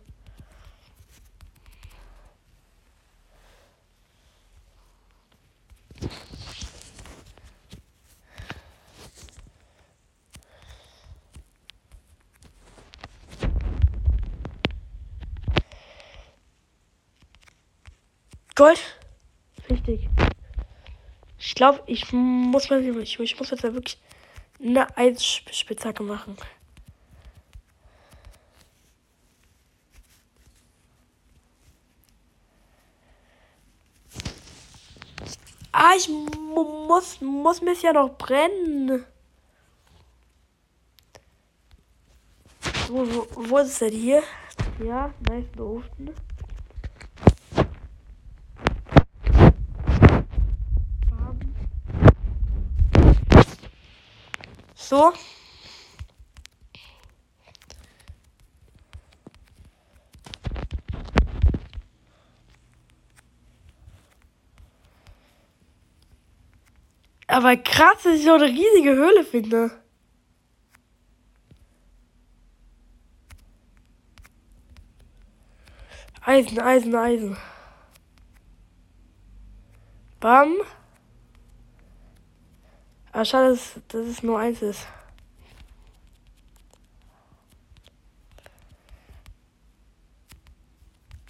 [18.60, 18.82] Gold.
[19.70, 20.06] Richtig.
[21.38, 23.98] Ich glaube, ich muss mal, ich, ich muss jetzt wirklich
[24.62, 26.36] eine Eisspitzhacke machen.
[35.72, 39.06] Ah, ich muss, muss mir ja noch brennen.
[42.88, 44.22] Wo, wo, wo ist es denn hier?
[44.84, 46.14] Ja, nice, da unten.
[54.90, 55.12] So.
[67.28, 69.70] Aber krass, dass ich so eine riesige Höhle finde.
[76.22, 77.36] Eisen, Eisen, Eisen.
[80.18, 80.56] Bam.
[83.12, 84.86] Aber schade, dass, dass es nur eins ist.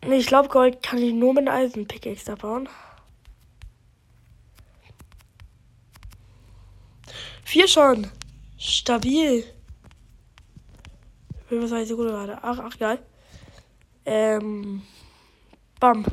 [0.05, 2.69] Nee, ich glaube, Gold kann ich nur mit Eisen-Pickaxe bauen.
[7.45, 8.07] Vier schon.
[8.59, 9.45] Stabil.
[11.51, 12.38] Was war die Sekunde gerade?
[12.43, 12.99] Ach, ach, geil.
[14.05, 14.83] Ähm.
[15.81, 16.05] Bam.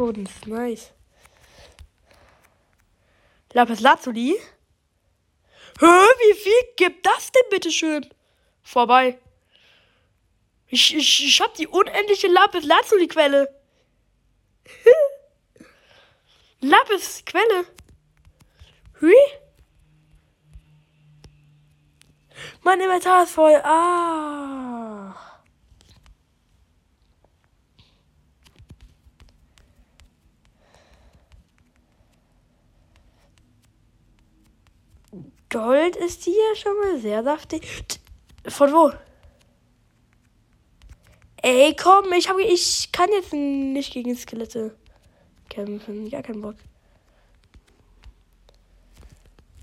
[0.00, 0.92] Ist nice.
[3.52, 4.34] Lapis Lazuli?
[5.78, 8.08] Hä, wie viel gibt das denn bitte schön?
[8.62, 9.18] Vorbei.
[10.68, 13.54] Ich, ich, ich hab die unendliche Lapis Lazuli Quelle.
[16.60, 17.66] Lapis Quelle.
[19.02, 19.14] Hui?
[22.62, 23.60] Mein Inventar ist voll.
[23.64, 24.69] Ah.
[35.50, 37.66] Gold ist hier schon mal sehr saftig.
[38.46, 38.92] Von wo?
[41.42, 44.76] Ey, komm, ich, hab, ich kann jetzt nicht gegen Skelette
[45.48, 46.08] kämpfen.
[46.08, 46.56] Gar keinen Bock.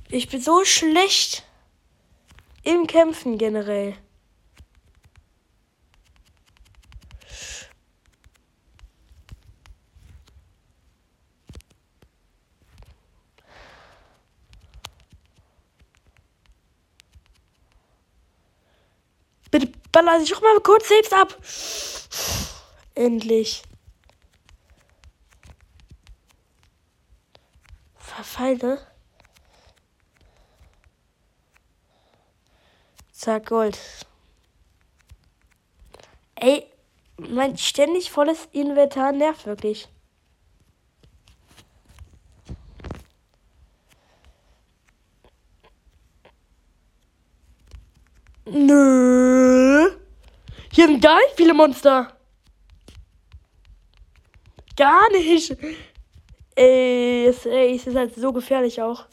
[0.09, 1.43] Ich bin so schlecht
[2.63, 3.95] im Kämpfen generell.
[19.51, 21.35] Bitte baller sich doch mal kurz selbst ab.
[22.95, 23.63] Endlich.
[27.95, 28.79] Verfeile.
[33.11, 33.77] Zack, Gold.
[36.35, 36.67] Ey,
[37.17, 39.89] mein ständig volles Inventar nervt wirklich.
[48.45, 49.91] Nö.
[50.71, 52.11] Hier sind gar nicht viele Monster.
[54.75, 55.55] Gar nicht.
[56.55, 59.05] Ey, es, ey, es ist halt so gefährlich auch.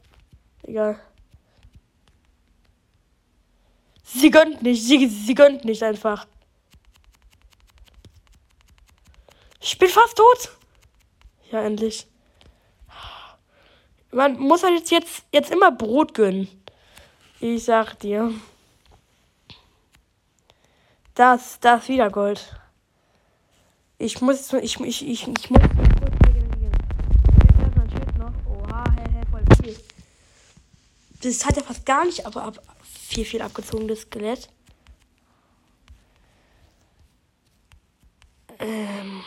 [0.63, 0.99] Egal.
[4.03, 4.83] Sie gönnt nicht.
[4.83, 6.27] Sie, sie gönnt nicht einfach.
[9.61, 10.51] Ich bin fast tot.
[11.51, 12.07] Ja, endlich.
[14.11, 16.49] Man muss halt jetzt, jetzt, jetzt immer Brot gönnen.
[17.41, 18.33] Ich sag dir.
[21.15, 22.61] Das, das wieder Gold.
[23.99, 25.61] Ich muss, ich, ich, ich, ich muss.
[29.65, 29.95] Jetzt.
[31.23, 34.49] Das hat ja fast gar nicht, aber ab, viel, viel abgezogen, das Skelett.
[38.59, 39.23] Ähm.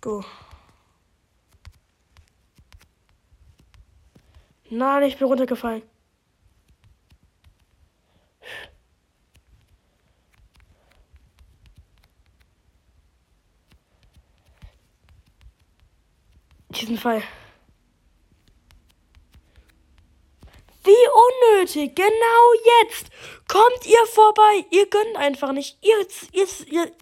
[0.00, 0.24] Go.
[4.70, 5.82] Nein, ich bin runtergefallen.
[16.70, 17.22] Diesen Fall.
[20.84, 21.94] Wie unnötig.
[21.96, 22.52] Genau
[22.82, 23.10] jetzt.
[23.48, 24.64] Kommt ihr vorbei.
[24.70, 25.78] Ihr gönnt einfach nicht.
[25.82, 26.92] Ihr, ihr, ihr.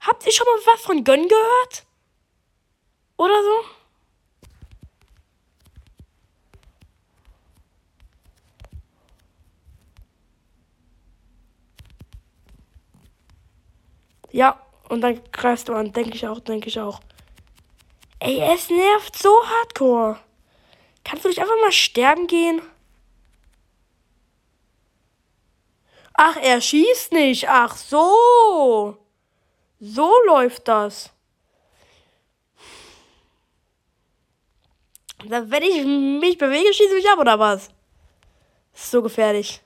[0.00, 1.86] Habt ihr schon mal was von Gönnen gehört?
[3.16, 3.64] Oder so?
[14.36, 14.60] Ja,
[14.90, 15.94] und dann greifst du an.
[15.94, 17.00] Denke ich auch, denke ich auch.
[18.18, 20.20] Ey, es nervt so hardcore.
[21.04, 22.60] Kannst du nicht einfach mal sterben gehen?
[26.12, 27.48] Ach, er schießt nicht.
[27.48, 28.98] Ach so.
[29.80, 31.08] So läuft das.
[35.24, 35.82] Wenn ich
[36.20, 37.70] mich bewege, schieße ich mich ab, oder was?
[38.74, 39.62] So gefährlich.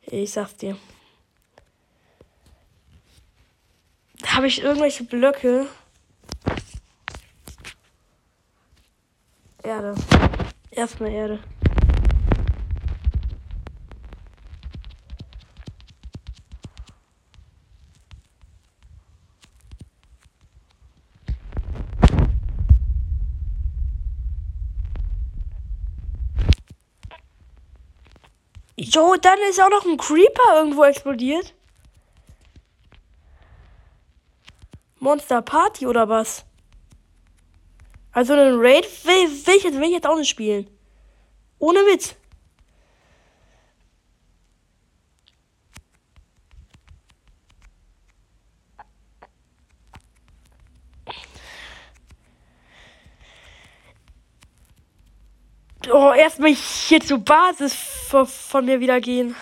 [0.00, 0.78] Ich sag's dir.
[4.36, 5.66] Habe ich irgendwelche Blöcke?
[9.62, 9.94] Erde.
[10.70, 11.38] Erstmal Erde.
[28.76, 31.55] Jo, dann ist auch noch ein Creeper irgendwo explodiert.
[35.06, 36.44] Monster Party oder was?
[38.10, 40.68] Also einen Raid will, will, ich, will ich jetzt auch nicht spielen.
[41.60, 42.16] Ohne Witz.
[55.88, 57.76] Oh, erstmal hier zur Basis
[58.08, 59.36] von mir wieder gehen.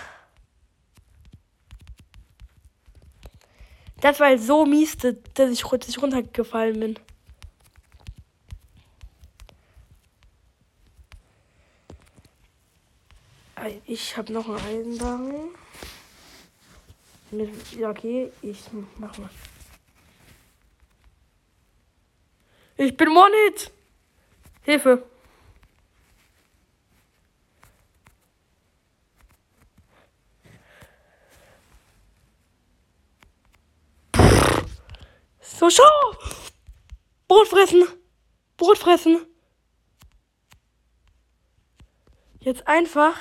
[4.04, 5.14] Das war so mies, dass
[5.50, 6.98] ich, dass ich runtergefallen bin.
[13.86, 15.54] Ich habe noch einen Eisenbarren.
[17.78, 18.58] Ja, okay, ich
[18.98, 19.30] mach mal.
[22.76, 23.72] Ich bin Monit!
[24.64, 25.02] Hilfe!
[35.64, 36.14] So, schau!
[37.26, 37.86] Brot fressen!
[38.58, 39.24] Brot fressen!
[42.40, 43.16] Jetzt einfach.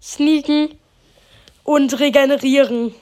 [0.00, 0.80] Sneaken
[1.62, 2.94] und regenerieren.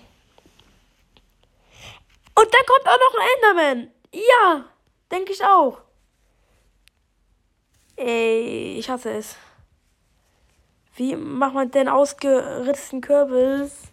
[2.34, 3.92] Und dann kommt auch noch ein Enderman.
[4.12, 4.64] Ja,
[5.12, 5.82] denke ich auch.
[7.94, 9.36] Ey, ich hasse es.
[10.96, 13.92] Wie macht man denn ausgeritzten Kürbis?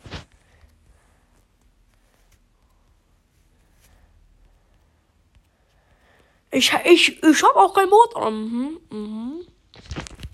[6.56, 8.34] Ich, ich, ich hab auch kein an.
[8.34, 9.42] Mhm, mhm.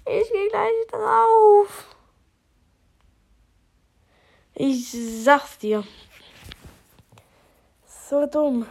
[0.05, 1.95] Ich gehe gleich drauf.
[4.53, 4.91] Ich
[5.23, 5.83] sag's dir.
[7.87, 8.67] So dumm.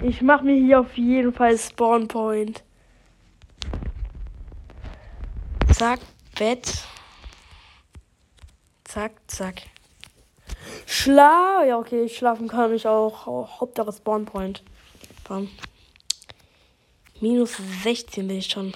[0.00, 2.64] Ich mach mir hier auf jeden Fall Spawn Point.
[5.74, 6.00] Zack,
[6.38, 6.86] Bett.
[8.92, 9.62] Zack, zack.
[10.84, 11.64] Schla.
[11.64, 13.24] Ja, okay, schlafen kann ich auch.
[13.58, 14.62] Hauptsache Spawn Point.
[15.26, 15.48] Bam.
[17.18, 18.74] Minus 16 bin ich schon.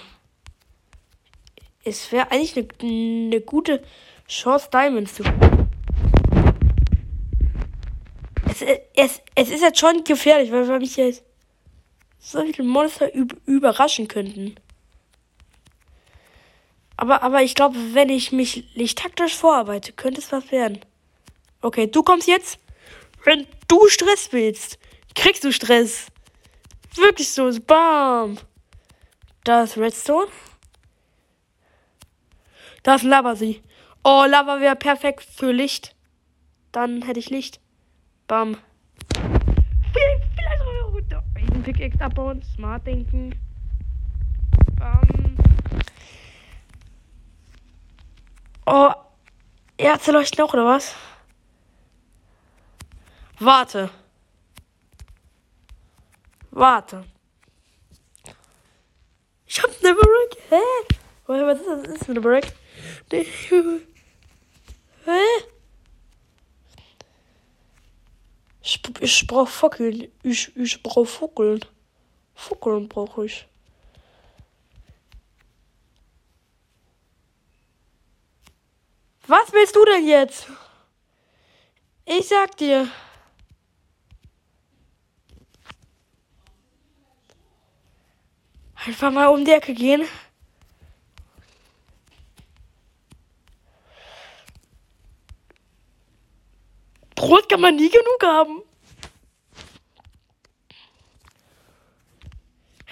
[1.84, 2.66] es wäre eigentlich eine
[3.28, 3.82] ne gute
[4.26, 5.22] Chance, Diamonds zu.
[8.48, 8.62] Es,
[8.94, 11.24] es, es ist jetzt schon gefährlich, weil wir mich jetzt
[12.18, 13.12] so viele Monster
[13.44, 14.54] überraschen könnten.
[16.96, 20.80] Aber, aber ich glaube, wenn ich mich nicht taktisch vorarbeite, könnte es was werden.
[21.60, 22.58] Okay, du kommst jetzt.
[23.24, 24.78] Wenn du Stress willst,
[25.14, 26.06] kriegst du Stress.
[26.94, 27.50] Wirklich so.
[27.66, 28.38] Bam.
[29.44, 30.28] Da ist Redstone.
[32.82, 33.62] Da ist Lava sie.
[34.04, 35.94] Oh, Lava wäre perfekt für Licht.
[36.72, 37.60] Dann hätte ich Licht.
[38.28, 38.58] Bam.
[39.92, 41.24] Vielleicht, vielleicht runter.
[41.64, 42.42] Pickaxe abbauen.
[42.54, 43.34] Smart denken.
[44.78, 45.25] Bam.
[48.66, 48.92] Oh.
[49.78, 50.94] Ärzte leuchten auch, oder was?
[53.38, 53.90] Warte.
[56.50, 57.04] Warte.
[59.46, 60.42] Ich hab eine Brick.
[60.48, 60.56] Hä?
[61.26, 61.82] Was ist das?
[61.82, 62.52] Was ist eine Brick?
[65.04, 65.20] Hä?
[68.62, 70.08] Ich, ich brauch Fackeln.
[70.22, 71.60] Ich, ich brauch Fackeln.
[72.34, 73.46] Fackeln brauche ich.
[79.28, 80.46] Was willst du denn jetzt?
[82.04, 82.88] Ich sag dir.
[88.86, 90.06] Einfach mal um die Ecke gehen.
[97.16, 98.62] Brot kann man nie genug haben.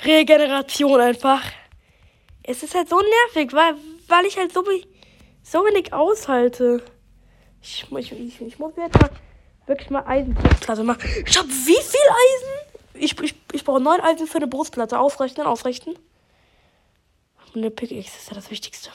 [0.04, 1.44] Regeneration einfach.
[2.42, 3.76] Es ist halt so nervig, weil,
[4.08, 4.64] weil ich halt so,
[5.44, 6.82] so wenig aushalte.
[7.62, 9.10] Ich, ich, ich, ich muss mir jetzt mal
[9.66, 11.00] wirklich mal Eisenplatte machen.
[11.24, 12.94] Ich habe wie viel Eisen?
[12.94, 14.98] Ich, ich, ich brauche neun Eisen für eine Brustplatte.
[14.98, 15.96] Ausrechnen, ausrechnen.
[17.54, 18.90] Eine Pickaxe ist ja das Wichtigste.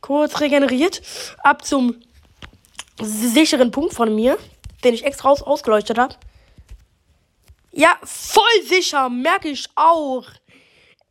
[0.00, 1.00] kurz regeneriert.
[1.38, 2.00] Ab zum
[3.00, 4.36] sicheren Punkt von mir,
[4.82, 6.14] den ich extra aus ausgeleuchtet habe.
[7.76, 10.24] Ja, voll sicher, merke ich auch.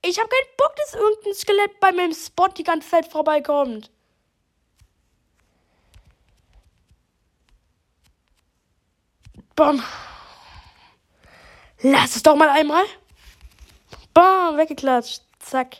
[0.01, 3.91] Ich habe keinen Bock, dass irgendein Skelett bei meinem Spot die ganze Zeit vorbeikommt.
[9.55, 9.83] Bam.
[11.81, 12.85] Lass es doch mal einmal.
[14.13, 15.21] Bam, weggeklatscht.
[15.39, 15.77] Zack.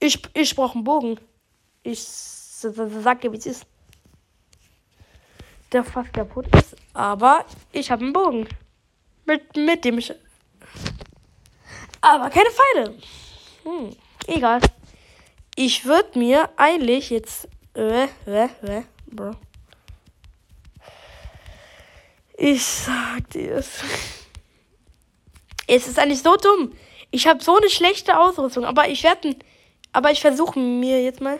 [0.00, 1.18] Ich, ich brauche einen Bogen.
[1.82, 3.66] Ich sag dir, wie es ist.
[5.72, 6.76] Der fast kaputt ist.
[6.92, 8.46] Aber ich habe einen Bogen.
[9.28, 10.10] Mit, mit dem ich.
[12.00, 12.94] Aber keine Pfeile.
[13.62, 13.94] Hm,
[14.26, 14.60] egal.
[15.54, 17.46] Ich würde mir eigentlich jetzt.
[17.74, 19.32] Äh, äh, äh, bro.
[22.38, 23.68] Ich sag dir es.
[25.66, 26.72] Es ist eigentlich so dumm.
[27.10, 29.36] Ich habe so eine schlechte Ausrüstung, aber ich werde
[29.92, 31.38] aber ich versuche mir jetzt mal.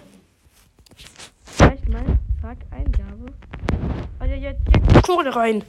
[1.43, 2.05] Vielleicht mal.
[2.43, 3.33] Sag Eingabe.
[4.19, 5.65] Also jetzt, jetzt Kohle rein.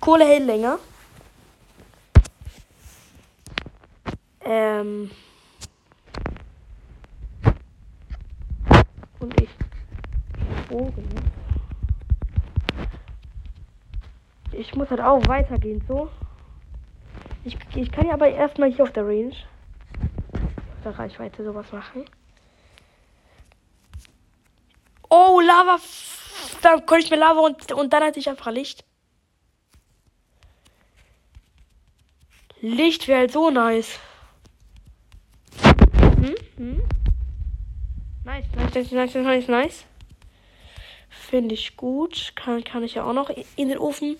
[0.00, 0.80] Kohle hält länger.
[4.44, 5.10] Ähm.
[9.20, 9.50] Und ich.
[10.68, 11.08] Bogen.
[14.52, 16.10] Ich muss halt auch weitergehen, so.
[17.44, 19.34] Ich, ich kann ja aber erstmal hier auf der Range
[20.84, 22.04] der Reichweite sowas machen.
[25.08, 25.78] Oh, Lava.
[26.62, 28.84] Dann konnte ich mir Lava und, und dann hatte ich einfach Licht.
[32.60, 33.98] Licht wäre halt so nice.
[35.62, 36.34] Hm?
[36.56, 36.82] Hm?
[38.74, 39.84] Nice, nice, nice, nice, nice.
[41.10, 42.32] Finde ich gut.
[42.34, 44.16] Kann, kann ich ja auch noch in den Ofen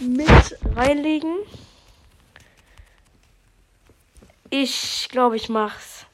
[0.00, 1.36] mit reinlegen.
[4.50, 6.06] Ich glaube, ich mach's.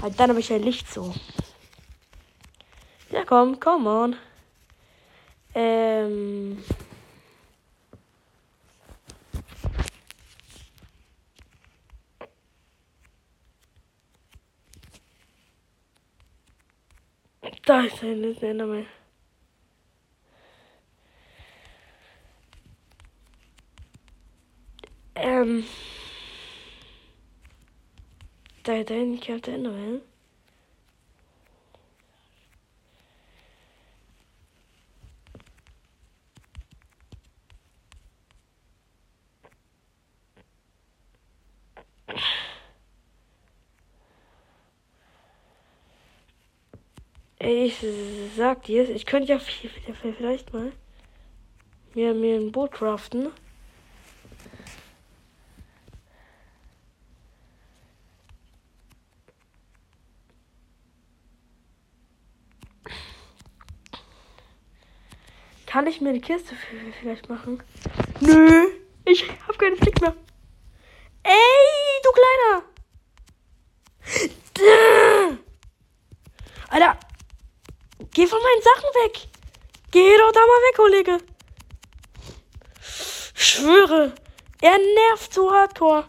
[0.00, 1.14] Weil dann habe ich ein Licht so.
[3.10, 4.16] Ja, komm, come on.
[5.54, 6.64] Ähm.
[17.76, 18.86] Da ist ein Enderman.
[25.14, 25.64] Ähm.
[28.62, 30.00] Da, da hinten kämpft der Enderman.
[47.48, 47.76] Ich
[48.36, 50.72] sag dir, ich könnte ja vielleicht mal
[51.94, 53.28] mir, mir ein Boot craften.
[65.66, 66.56] Kann ich mir eine Kiste
[67.00, 67.62] vielleicht machen?
[68.18, 68.66] Nö,
[69.04, 70.16] ich hab keinen Flick mehr.
[71.22, 71.32] Ey,
[72.02, 72.64] du Kleiner!
[76.70, 77.05] Alter!
[78.12, 79.28] Geh von meinen Sachen weg.
[79.90, 81.18] Geh doch da mal weg, Kollege.
[83.56, 84.12] schwöre,
[84.60, 86.04] er nervt so hardcore.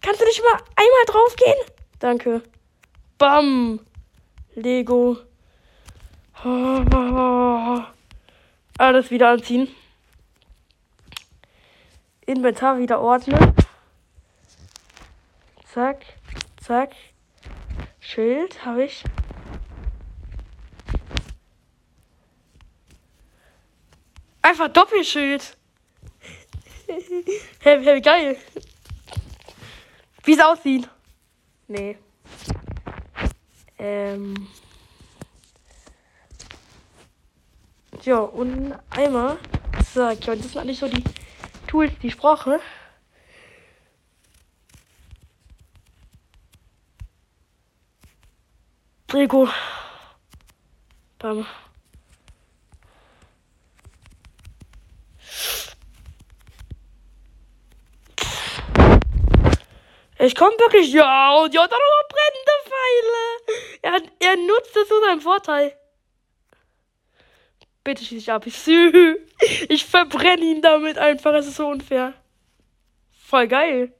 [0.00, 1.56] Kannst du nicht mal einmal draufgehen?
[1.98, 2.42] Danke.
[3.16, 3.80] Bam.
[4.54, 5.16] Lego.
[8.78, 9.74] Alles wieder anziehen.
[12.26, 13.54] Inventar wieder ordnen.
[15.72, 16.04] Zack,
[16.60, 16.92] zack.
[18.00, 19.04] Schild habe ich.
[24.44, 25.56] Einfach Doppelschild.
[27.60, 28.36] hey, hey, geil.
[30.22, 30.86] Wie es aussieht.
[31.66, 31.96] Nee.
[33.78, 34.46] Ähm.
[38.02, 39.38] Ja, und einmal.
[39.94, 41.02] Sag, ja, das sind eigentlich so die
[41.66, 42.60] Tools, die ich brauche.
[49.10, 49.48] Lego.
[51.18, 51.46] Bam.
[60.18, 60.92] Ich komme wirklich.
[60.92, 64.10] Ja, und ja, da noch brennende Pfeile.
[64.20, 65.76] Er, er nutzt es zu seinem Vorteil.
[67.82, 68.46] Bitte schieß ich ab.
[68.46, 68.66] Ich,
[69.68, 71.34] ich verbrenne ihn damit einfach.
[71.34, 72.14] Es ist so unfair.
[73.26, 73.92] Voll geil.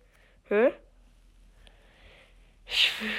[0.49, 0.73] Hä?
[2.67, 3.11] Ich schwöre.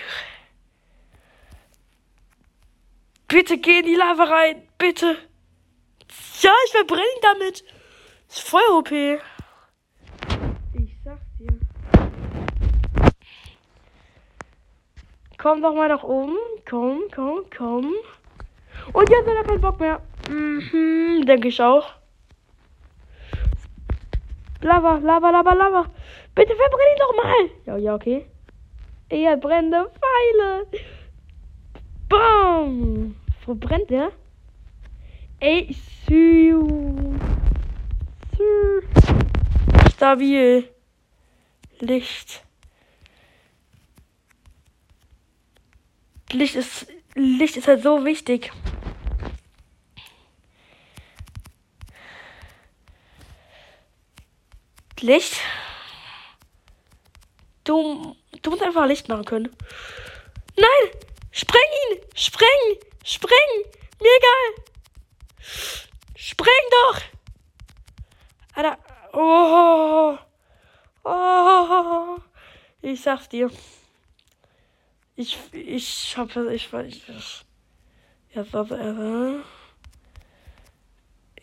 [3.28, 4.68] Bitte geh in die Lava rein.
[4.78, 5.18] Bitte.
[6.42, 7.64] Ja, ich verbrenne ihn damit.
[8.30, 8.92] ist voll OP.
[15.46, 16.36] Komm doch mal nach oben.
[16.68, 17.94] Komm, komm, komm.
[18.94, 20.02] Und jetzt hat er keinen Bock mehr.
[20.28, 21.88] Mhm, denke ich auch.
[24.62, 25.86] Lava, Lava, Lava, Lava.
[26.34, 27.50] Bitte verbrenn ihn doch mal.
[27.68, 28.26] Ja, ja, okay.
[29.10, 30.66] Er brennende Pfeile.
[32.10, 33.16] Bam.
[33.46, 34.12] Brennt der?
[35.42, 35.76] Ey,
[36.08, 36.66] Sü.
[39.94, 40.68] Stabil.
[41.82, 42.45] Licht.
[46.36, 48.52] Licht ist, Licht ist halt so wichtig.
[55.00, 55.36] Licht.
[57.64, 59.56] Du, du musst einfach Licht machen können.
[60.58, 60.92] Nein!
[61.32, 62.02] Spreng ihn!
[62.16, 62.80] Spreng!
[63.04, 63.52] Spreng!
[64.02, 64.66] Mir egal!
[66.16, 67.02] Spreng doch!
[68.56, 68.78] Alter.
[69.14, 70.18] Oh.
[71.04, 72.18] Oh.
[72.82, 73.50] Ich sag's dir.
[75.16, 77.46] Ich, ich hab, ich, ich, ich,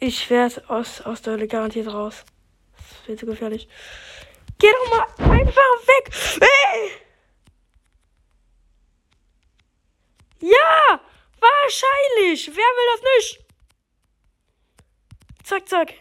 [0.01, 2.25] ich werde aus, aus der Hölle garantiert raus
[3.05, 3.69] viel zu gefährlich.
[4.59, 6.15] Geh doch mal einfach weg.
[6.41, 6.91] Ey!
[10.41, 11.01] Ja,
[11.41, 12.49] wahrscheinlich.
[12.49, 13.45] Wer will das nicht?
[15.45, 15.95] Zack, zack.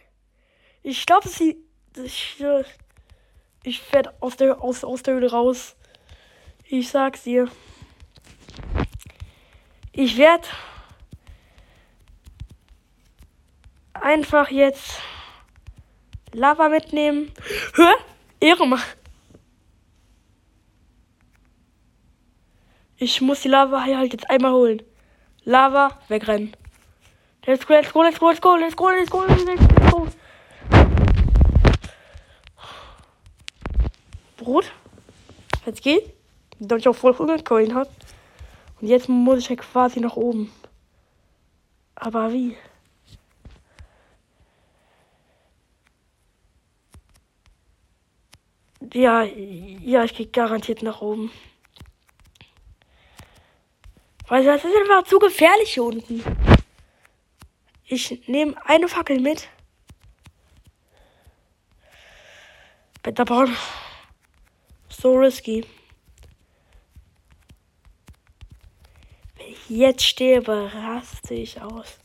[0.84, 1.58] Ich glaube, sie.
[1.96, 2.44] Ich,
[3.64, 5.76] ich werde aus der, aus, aus der Höhle raus.
[6.74, 7.52] Ich sag's dir.
[9.92, 10.48] Ich werde
[13.92, 15.02] einfach jetzt
[16.32, 17.30] Lava mitnehmen.
[18.40, 18.80] Ehre mal.
[22.96, 24.82] Ich muss die Lava hier halt jetzt einmal holen.
[25.44, 26.56] Lava, wegrennen.
[27.46, 30.08] Let's go, let's go, let's go, let's go, let's go, let's go, let's go.
[34.38, 34.72] Brot.
[35.66, 36.21] Jetzt geht.
[36.64, 37.90] Damit ich auch voll 100 Coin habe.
[38.80, 40.52] Und jetzt muss ich ja quasi nach oben.
[41.96, 42.56] Aber wie?
[48.94, 51.32] Ja, ja, ich gehe garantiert nach oben.
[54.28, 56.24] Weil das ist einfach zu gefährlich hier unten.
[57.86, 59.50] Ich nehme eine Fackel mit.
[63.02, 63.56] Better bauen.
[64.90, 65.66] So risky.
[69.36, 71.98] Wenn ich jetzt sterbe, raste ich aus.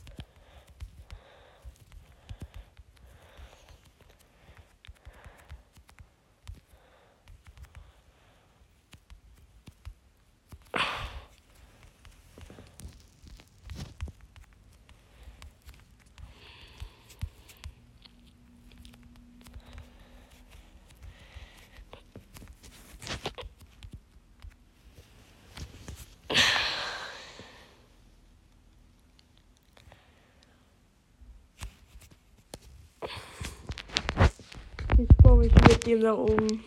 [35.97, 36.61] Dem da oben.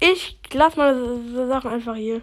[0.00, 2.20] Ich lass mal so Sachen einfach hier.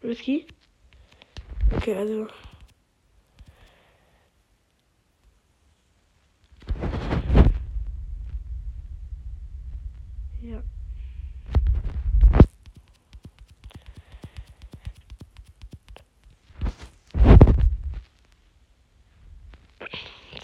[0.00, 0.46] Whisky?
[1.76, 2.26] Okay, also.
[10.40, 10.62] Ja.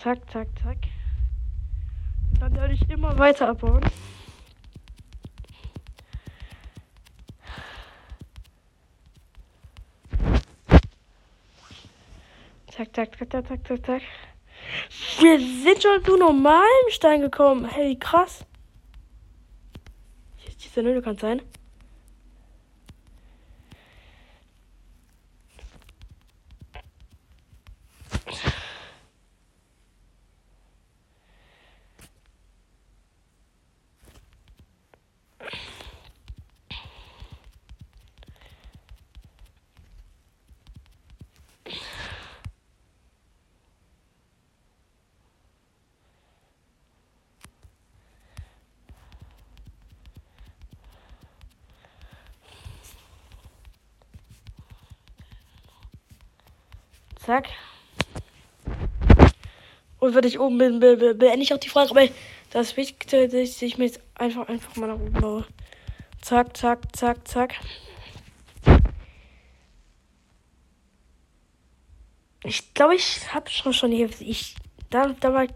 [0.05, 0.77] Zack, zack, zack.
[2.39, 3.81] Dann werde ich immer weiter abbauen.
[12.71, 14.03] Zack, zack, zack, zack, zack, zack, zack.
[15.21, 17.65] Wir sind schon zu normalem Stein gekommen.
[17.65, 18.45] Hey, krass.
[20.37, 21.41] Hier ist dieser Nöte kann sein.
[57.35, 57.49] Zack.
[59.99, 61.91] Und wenn ich oben bin, be be beende ich auch die Frage.
[61.91, 62.07] Aber
[62.51, 65.47] das Wichtigste ist, dass ich mich einfach, einfach mal nach oben baue.
[66.23, 67.55] Zack, zack, zack, zack.
[72.45, 74.09] Ich glaube, ich habe schon schon hier.
[74.21, 74.55] Ich,
[74.91, 75.47] da, da war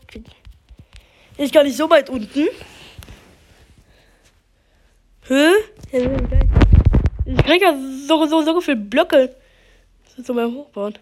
[1.36, 2.48] ich gar nicht so weit unten.
[5.28, 5.50] Hä?
[7.24, 7.72] Ich krieg ja
[8.08, 9.36] so, so, so viele Blöcke.
[10.16, 10.98] So beim Hochbauen.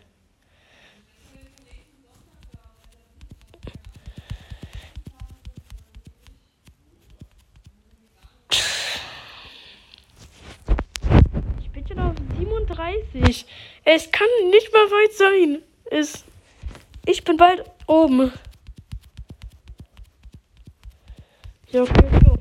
[13.17, 13.47] 37.
[13.85, 15.63] Es kann nicht mehr weit sein.
[15.91, 16.25] Es,
[17.07, 18.33] ich bin bald oben.
[21.69, 22.39] Ja, okay, so.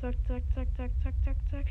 [0.00, 1.66] Zack, zack, zack, zack, zack, zack, zack.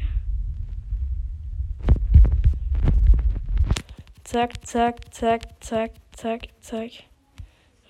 [4.24, 6.92] Zack, zack, zack, zack, zack, zack.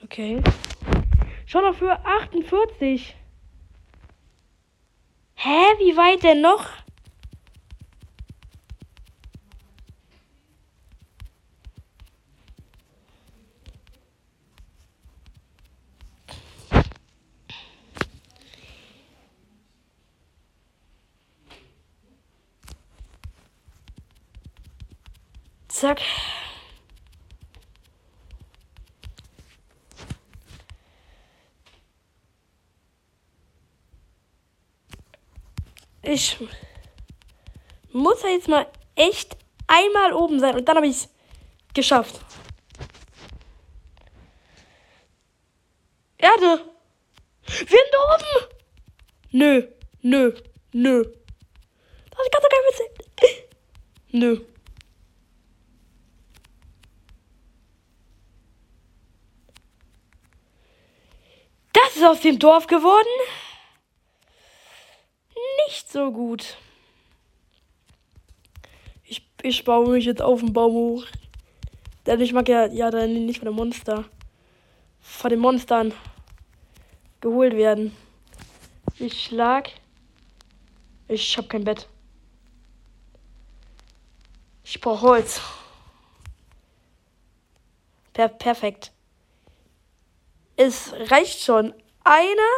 [0.04, 0.42] Okay.
[1.46, 3.16] Schon noch für 48.
[5.36, 6.68] Hä, wie weit denn noch?
[25.80, 26.02] Zack.
[36.02, 36.38] Ich
[37.92, 38.66] muss ja jetzt mal
[38.96, 41.10] echt einmal oben sein und dann habe ich es
[41.76, 42.22] geschafft.
[46.18, 46.72] Erde.
[47.46, 48.56] Wir sind oben.
[49.32, 49.68] Nö,
[50.02, 50.34] nö,
[50.74, 51.04] nö.
[51.04, 53.30] Das doch kein Witz sein.
[54.12, 54.57] Nö.
[61.88, 63.08] Das ist aus dem Dorf geworden.
[65.66, 66.58] Nicht so gut.
[69.06, 71.06] Ich, ich baue mich jetzt auf den Baum hoch.
[72.06, 74.04] Denn ich mag ja, ja dann nicht von den Monster.
[75.00, 75.94] Von den Monstern
[77.22, 77.96] geholt werden.
[79.00, 79.70] Ich schlag.
[81.08, 81.88] Ich hab kein Bett.
[84.66, 85.40] Ich brauche Holz.
[88.12, 88.92] Per perfekt.
[90.58, 91.74] Es reicht schon.
[92.04, 92.52] Einer.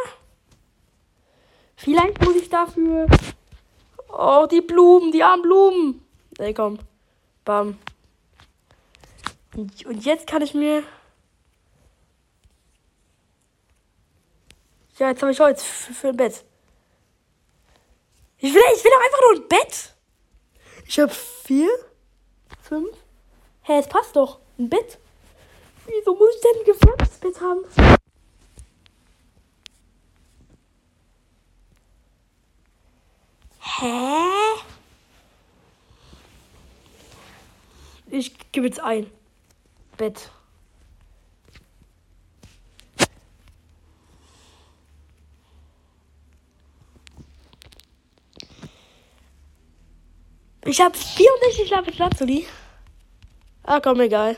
[1.76, 3.06] Vielleicht muss ich dafür.
[4.08, 6.06] Oh, die Blumen, die armen Blumen.
[6.38, 6.78] Ey, komm.
[7.44, 7.78] Bam.
[9.54, 10.82] Und jetzt kann ich mir.
[14.98, 16.44] Ja, jetzt habe ich Holz für, für ein Bett.
[18.38, 19.94] Ich will, ich will doch einfach nur ein Bett.
[20.86, 21.68] Ich habe vier,
[22.62, 22.96] fünf.
[23.62, 24.40] Hä, es passt doch.
[24.58, 24.98] Ein Bett.
[25.92, 27.64] Wieso muss ich denn ein gefärbtes Bett haben?
[33.58, 34.30] Hä?
[38.10, 39.10] Ich gebe jetzt ein.
[39.96, 40.30] Bett.
[50.64, 52.46] Ich habe 64 Lapis Lazuli.
[53.64, 54.36] Ah, komm, egal.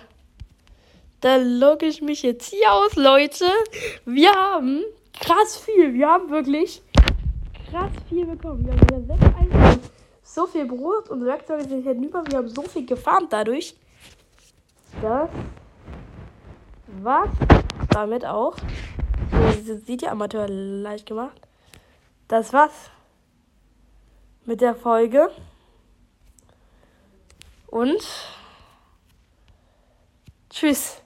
[1.22, 3.44] Dann logge ich mich jetzt hier aus, Leute.
[4.04, 4.82] Wir haben
[5.18, 5.94] krass viel.
[5.94, 6.82] Wir haben wirklich
[7.70, 8.66] krass viel bekommen.
[8.66, 9.80] Wir haben wieder sechs Eisen,
[10.24, 12.24] so viel Brot und Werkzeuge sind hinüber.
[12.26, 13.76] Wir haben so viel gefarmt dadurch.
[15.00, 15.30] Das
[17.00, 17.30] war's
[17.90, 18.56] damit auch.
[19.64, 21.40] So, sieht ja Amateur leicht gemacht.
[22.26, 22.90] Das war's
[24.44, 25.30] mit der Folge.
[27.68, 28.02] Und
[30.50, 31.01] tschüss.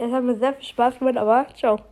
[0.00, 1.89] Es hat mir sehr viel Spaß gemacht, aber ciao.